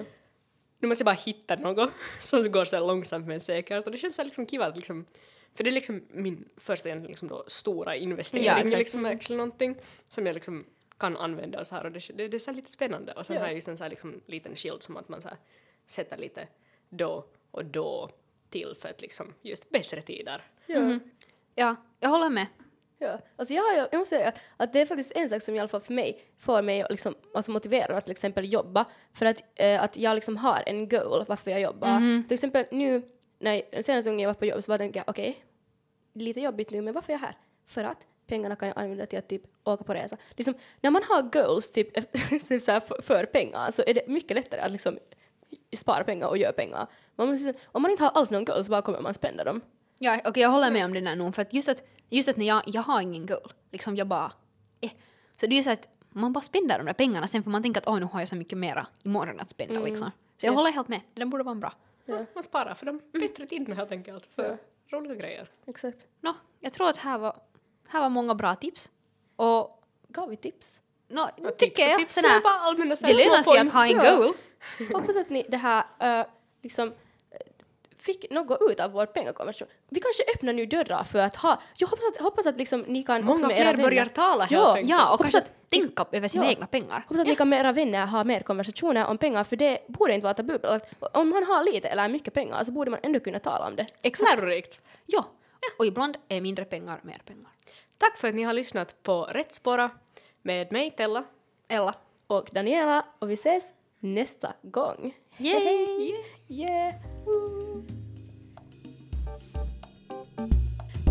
Nu 0.80 0.88
måste 0.88 1.02
jag 1.02 1.06
bara 1.06 1.22
hitta 1.26 1.56
något 1.56 1.90
som 2.22 2.52
går 2.52 2.66
så 2.66 2.76
här 2.76 2.84
långsamt 2.88 3.28
men 3.28 3.42
säkert 3.42 3.86
och 3.86 3.92
det 3.92 3.98
känns 3.98 4.16
så 4.16 4.22
här 4.22 4.26
liksom 4.26 4.46
kiva 4.46 4.66
att 4.66 4.76
liksom 4.76 5.06
för 5.56 5.64
det 5.64 5.70
är 5.70 5.72
liksom 5.72 6.06
min 6.10 6.50
första 6.58 6.90
liksom 6.96 7.28
då 7.28 7.44
stora 7.48 7.96
investering, 7.96 8.46
Ja, 8.46 8.58
exakt. 8.58 8.78
liksom 8.78 9.06
actually 9.06 9.38
någonting 9.38 9.76
som 10.10 10.26
jag 10.26 10.34
liksom 10.34 10.66
kan 10.98 11.18
använda 11.18 11.60
och 11.60 11.68
så 11.68 11.76
här 11.76 11.86
och 11.86 11.92
det, 11.92 12.00
det, 12.14 12.28
det 12.28 12.38
är 12.38 12.40
så 12.40 12.52
här 12.52 12.56
lite 12.56 12.72
spännande 12.72 13.12
och 13.14 13.26
sen 13.26 13.36
Ja. 13.36 13.42
har 13.42 13.48
jag 13.48 13.56
just 13.56 13.68
en 13.68 13.78
så 13.78 13.84
här 13.84 13.90
liksom 13.92 14.22
liten 14.26 14.56
skild 14.56 14.84
som 14.84 14.98
att 14.98 15.10
man 15.10 15.22
så 15.22 15.30
här 15.30 15.38
sätter 15.86 16.18
lite 16.18 16.48
då 16.90 17.26
och 17.52 17.66
då 17.66 18.10
till 18.50 18.76
för 18.80 18.90
att 18.90 19.02
liksom 19.02 19.34
just 19.42 19.70
bättre 19.70 20.02
tider. 20.02 20.44
Ja. 20.66 21.00
Ja, 21.56 21.76
jag 22.00 22.10
håller 22.10 22.30
med. 22.30 22.48
Ja, 22.98 23.20
alltså 23.36 23.54
jag, 23.54 23.78
jag 23.92 23.98
måste 23.98 24.16
säga 24.16 24.28
att, 24.30 24.42
att 24.58 24.74
det 24.74 24.82
är 24.82 24.86
faktiskt 24.86 25.12
en 25.16 25.30
sak 25.30 25.42
som 25.42 25.56
i 25.56 25.60
alla 25.60 25.68
fall 25.70 25.82
för 25.82 25.94
mig 25.94 26.20
får 26.38 26.62
mig 26.62 26.82
att 26.82 26.92
liksom, 26.92 27.16
alltså 27.34 27.52
motivera 27.52 27.98
att 27.98 28.06
till 28.06 28.12
exempel 28.12 28.54
jobba 28.54 28.86
för 29.14 29.26
att, 29.26 29.44
eh, 29.56 29.84
att 29.84 29.98
jag 29.98 30.16
liksom 30.16 30.38
har 30.38 30.64
en 30.66 30.90
goal 30.90 31.26
varför 31.28 31.52
jag 31.52 31.62
jobbar. 31.62 32.24
Till 32.28 32.34
exempel 32.34 32.66
nu, 32.72 33.02
när, 33.40 33.82
senaste 33.82 34.10
gången 34.10 34.24
jag 34.24 34.30
var 34.30 34.34
på 34.34 34.46
jobb 34.46 34.64
så 34.64 34.68
bara 34.72 34.78
tänkte 34.78 35.00
jag 35.00 35.10
okej, 35.10 35.46
lite 36.14 36.42
jobbigt 36.42 36.70
nu 36.72 36.82
men 36.82 36.94
varför 36.94 37.14
är 37.14 37.18
jag 37.18 37.22
här? 37.22 37.38
För 37.66 37.84
att 37.84 38.08
pengarna 38.28 38.56
kan 38.56 38.68
jag 38.68 38.78
använda 38.80 39.06
till 39.06 39.20
att 39.20 39.28
typ 39.28 39.42
åka 39.64 39.84
på 39.84 39.94
resa. 39.94 40.18
Liksom, 40.32 40.54
när 40.82 40.92
man 40.92 41.02
har 41.10 41.22
goals 41.22 41.72
typ, 41.72 42.12
typ 42.48 42.62
så 42.62 42.72
här 42.72 42.80
för, 42.80 43.02
för 43.02 43.26
pengar 43.26 43.72
så 43.72 43.84
är 43.88 43.94
det 43.94 44.08
mycket 44.08 44.36
lättare 44.36 44.62
att 44.62 44.72
liksom 44.72 45.00
spara 45.76 46.04
pengar 46.04 46.28
och 46.28 46.38
göra 46.38 46.54
pengar. 46.54 46.88
Man 47.16 47.28
måste, 47.32 47.54
om 47.66 47.82
man 47.82 47.92
inte 47.92 48.04
har 48.04 48.12
alls 48.12 48.32
någon 48.32 48.46
goal 48.46 48.64
så 48.64 48.72
bara 48.72 48.82
kommer 48.82 49.00
man 49.02 49.14
spända 49.14 49.44
dem. 49.44 49.62
Ja, 50.00 50.20
okej 50.26 50.44
jag 50.44 50.50
håller 50.50 50.72
med 50.72 50.86
om 50.86 50.94
det 50.94 51.02
där 51.02 51.16
nog 51.16 51.36
för 51.36 51.42
att 51.42 51.54
just 51.54 51.70
att, 51.70 51.84
just 52.10 52.30
att 52.30 52.38
när 52.38 52.46
jag, 52.46 52.62
jag 52.66 52.82
har 52.82 53.02
ingen 53.02 53.26
goal, 53.26 53.54
liksom 53.72 53.96
jag 53.96 54.08
bara, 54.08 54.32
eh. 54.82 54.92
Så 55.42 55.46
det 55.48 55.54
är 55.54 55.58
ju 55.58 55.64
så 55.64 55.72
att 55.72 55.88
man 56.10 56.34
bara 56.34 56.42
spendar 56.42 56.78
de 56.78 56.86
där 56.86 56.94
pengarna, 56.94 57.28
sen 57.28 57.44
får 57.44 57.52
man 57.52 57.64
tänka 57.64 57.80
att 57.80 57.88
åh 57.88 58.00
nu 58.00 58.06
har 58.06 58.20
jag 58.20 58.30
så 58.30 58.36
mycket 58.36 58.58
mera 58.58 58.88
imorgon 59.04 59.40
att 59.40 59.50
spenda 59.50 59.80
liksom. 59.80 60.12
Så 60.38 60.46
jag 60.46 60.52
Ja. 60.54 60.56
håller 60.56 60.72
helt 60.72 60.88
med, 60.88 61.02
det 61.14 61.20
där 61.22 61.26
borde 61.26 61.44
vara 61.44 61.56
bra. 61.56 61.74
Ja. 62.06 62.26
Man 62.34 62.44
sparar 62.44 62.74
för 62.76 62.86
de 62.86 63.02
bättre 63.12 63.46
tiderna 63.46 63.76
helt 63.76 63.92
enkelt, 63.92 64.26
för 64.26 64.58
roliga 64.92 65.16
grejer. 65.16 65.50
Exakt. 65.66 66.06
Nå, 66.22 66.34
jag 66.60 66.74
tror 66.74 66.90
att 66.90 66.98
här 66.98 67.18
var, 67.18 67.40
här 67.88 68.02
var 68.02 68.10
många 68.10 68.36
bra 68.36 68.56
tips. 68.56 68.90
Och 69.36 69.82
Gav 70.16 70.30
vi 70.30 70.38
tips? 70.38 70.82
Och 71.10 71.36
tips 71.38 71.58
tycker 71.58 71.86
och 71.86 71.92
jag 71.92 72.00
tips 72.00 72.14
sådär, 72.14 72.36
är 72.36 72.42
bara 72.42 72.54
allmänna 72.54 72.96
det 72.96 73.14
lönar 73.14 73.44
sig 73.44 73.58
att 73.58 73.70
ha 73.70 73.86
en 73.86 73.92
ja. 73.92 74.18
goal. 74.18 74.34
hoppas 74.94 75.16
att 75.16 75.30
ni 75.30 75.46
det 75.50 75.58
här 75.58 75.84
uh, 76.20 76.26
liksom 76.64 76.88
eh, 76.88 77.38
fick 77.98 78.32
något 78.32 78.62
ut 78.70 78.80
av 78.80 78.92
vår 78.92 79.06
pengakonversation. 79.06 79.68
Vi 79.90 80.00
kanske 80.00 80.24
öppnar 80.36 80.54
nu 80.54 80.66
dörrar 80.66 81.04
för 81.04 81.20
att 81.20 81.36
ha, 81.36 81.62
jag 81.78 81.88
hoppas 81.88 82.04
att, 82.16 82.22
hoppas 82.22 82.46
att 82.46 82.58
liksom 82.58 82.82
ni 82.82 83.04
kan 83.04 83.30
också 83.30 83.46
Många 83.46 83.48
med 83.48 83.60
era 83.60 83.74
fler 83.74 83.84
börjar 83.84 84.06
vänner, 84.06 84.14
tala 84.16 84.44
helt 84.44 84.52
Ja, 84.52 84.76
enkelt. 84.76 84.90
Ja, 84.90 85.04
och 85.06 85.12
Hoppas 85.12 85.32
kanske 85.32 85.38
att- 85.38 85.70
tänka 85.70 86.06
över 86.12 86.28
sina 86.28 86.46
Ja. 86.46 86.52
egna 86.52 86.68
pengar. 86.68 87.06
Hoppas 87.08 87.22
att 87.22 87.28
ni 87.28 87.36
kan 87.42 87.50
med 87.50 87.60
era 87.60 87.72
vänner 87.72 88.06
ha 88.06 88.24
mer 88.24 88.40
konversationer 88.40 89.06
om 89.06 89.18
pengar, 89.18 89.44
för 89.44 89.56
det 89.56 89.88
borde 89.88 90.14
inte 90.14 90.24
vara 90.26 90.34
tabubelagt. 90.34 90.94
Om 91.14 91.30
man 91.30 91.44
har 91.44 91.64
lite 91.64 91.88
eller 91.88 92.10
mycket 92.10 92.34
pengar 92.34 92.64
så 92.64 92.72
borde 92.72 92.92
man 92.92 93.00
ändå 93.04 93.20
kunna 93.20 93.40
tala 93.40 93.68
om 93.68 93.76
det. 93.76 93.86
Exakt. 94.02 94.42
Lärorikt. 94.42 94.82
Ja. 95.06 95.26
Och 95.80 95.86
ibland 95.86 96.18
är 96.28 96.42
mindre 96.42 96.66
pengar 96.66 97.00
mer 97.04 97.22
pengar. 97.26 97.55
Tack 97.98 98.18
för 98.18 98.28
att 98.28 98.36
ni 98.36 98.44
har 98.44 98.54
lyssnat 98.54 99.04
på 99.04 99.24
Rätt 99.24 99.54
spåra 99.54 99.92
med 100.42 100.72
mig, 100.72 100.92
Tella. 100.92 101.24
Ella. 101.68 101.96
Och 102.28 102.50
Daniela, 102.52 103.06
och 103.20 103.30
vi 103.30 103.34
ses 103.34 103.74
nästa 104.00 104.54
gång. 104.62 105.14
Yay! 105.38 106.14
Yeah! 106.48 106.94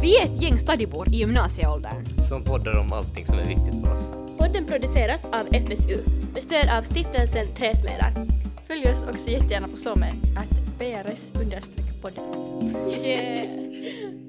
Vi 0.02 0.16
är 0.16 0.24
ett 0.24 0.42
gäng 0.42 0.58
stadibor 0.58 1.08
i 1.08 1.16
gymnasieåldern. 1.16 2.04
Som 2.28 2.44
poddar 2.44 2.78
om 2.78 2.92
allting 2.92 3.26
som 3.26 3.38
är 3.38 3.44
viktigt 3.44 3.84
för 3.84 3.94
oss. 3.94 4.38
Podden 4.38 4.66
produceras 4.66 5.24
av 5.24 5.54
FSU 5.54 5.98
med 6.34 6.42
stöd 6.42 6.68
av 6.78 6.82
stiftelsen 6.82 7.54
Träsmedar. 7.54 8.12
Följ 8.66 8.92
oss 8.92 9.02
också 9.02 9.30
jättegärna 9.30 9.68
på 9.68 9.76
SOME, 9.76 10.12
att 10.36 10.78
PRS-podden. 10.78 11.62
Yeah. 13.04 14.23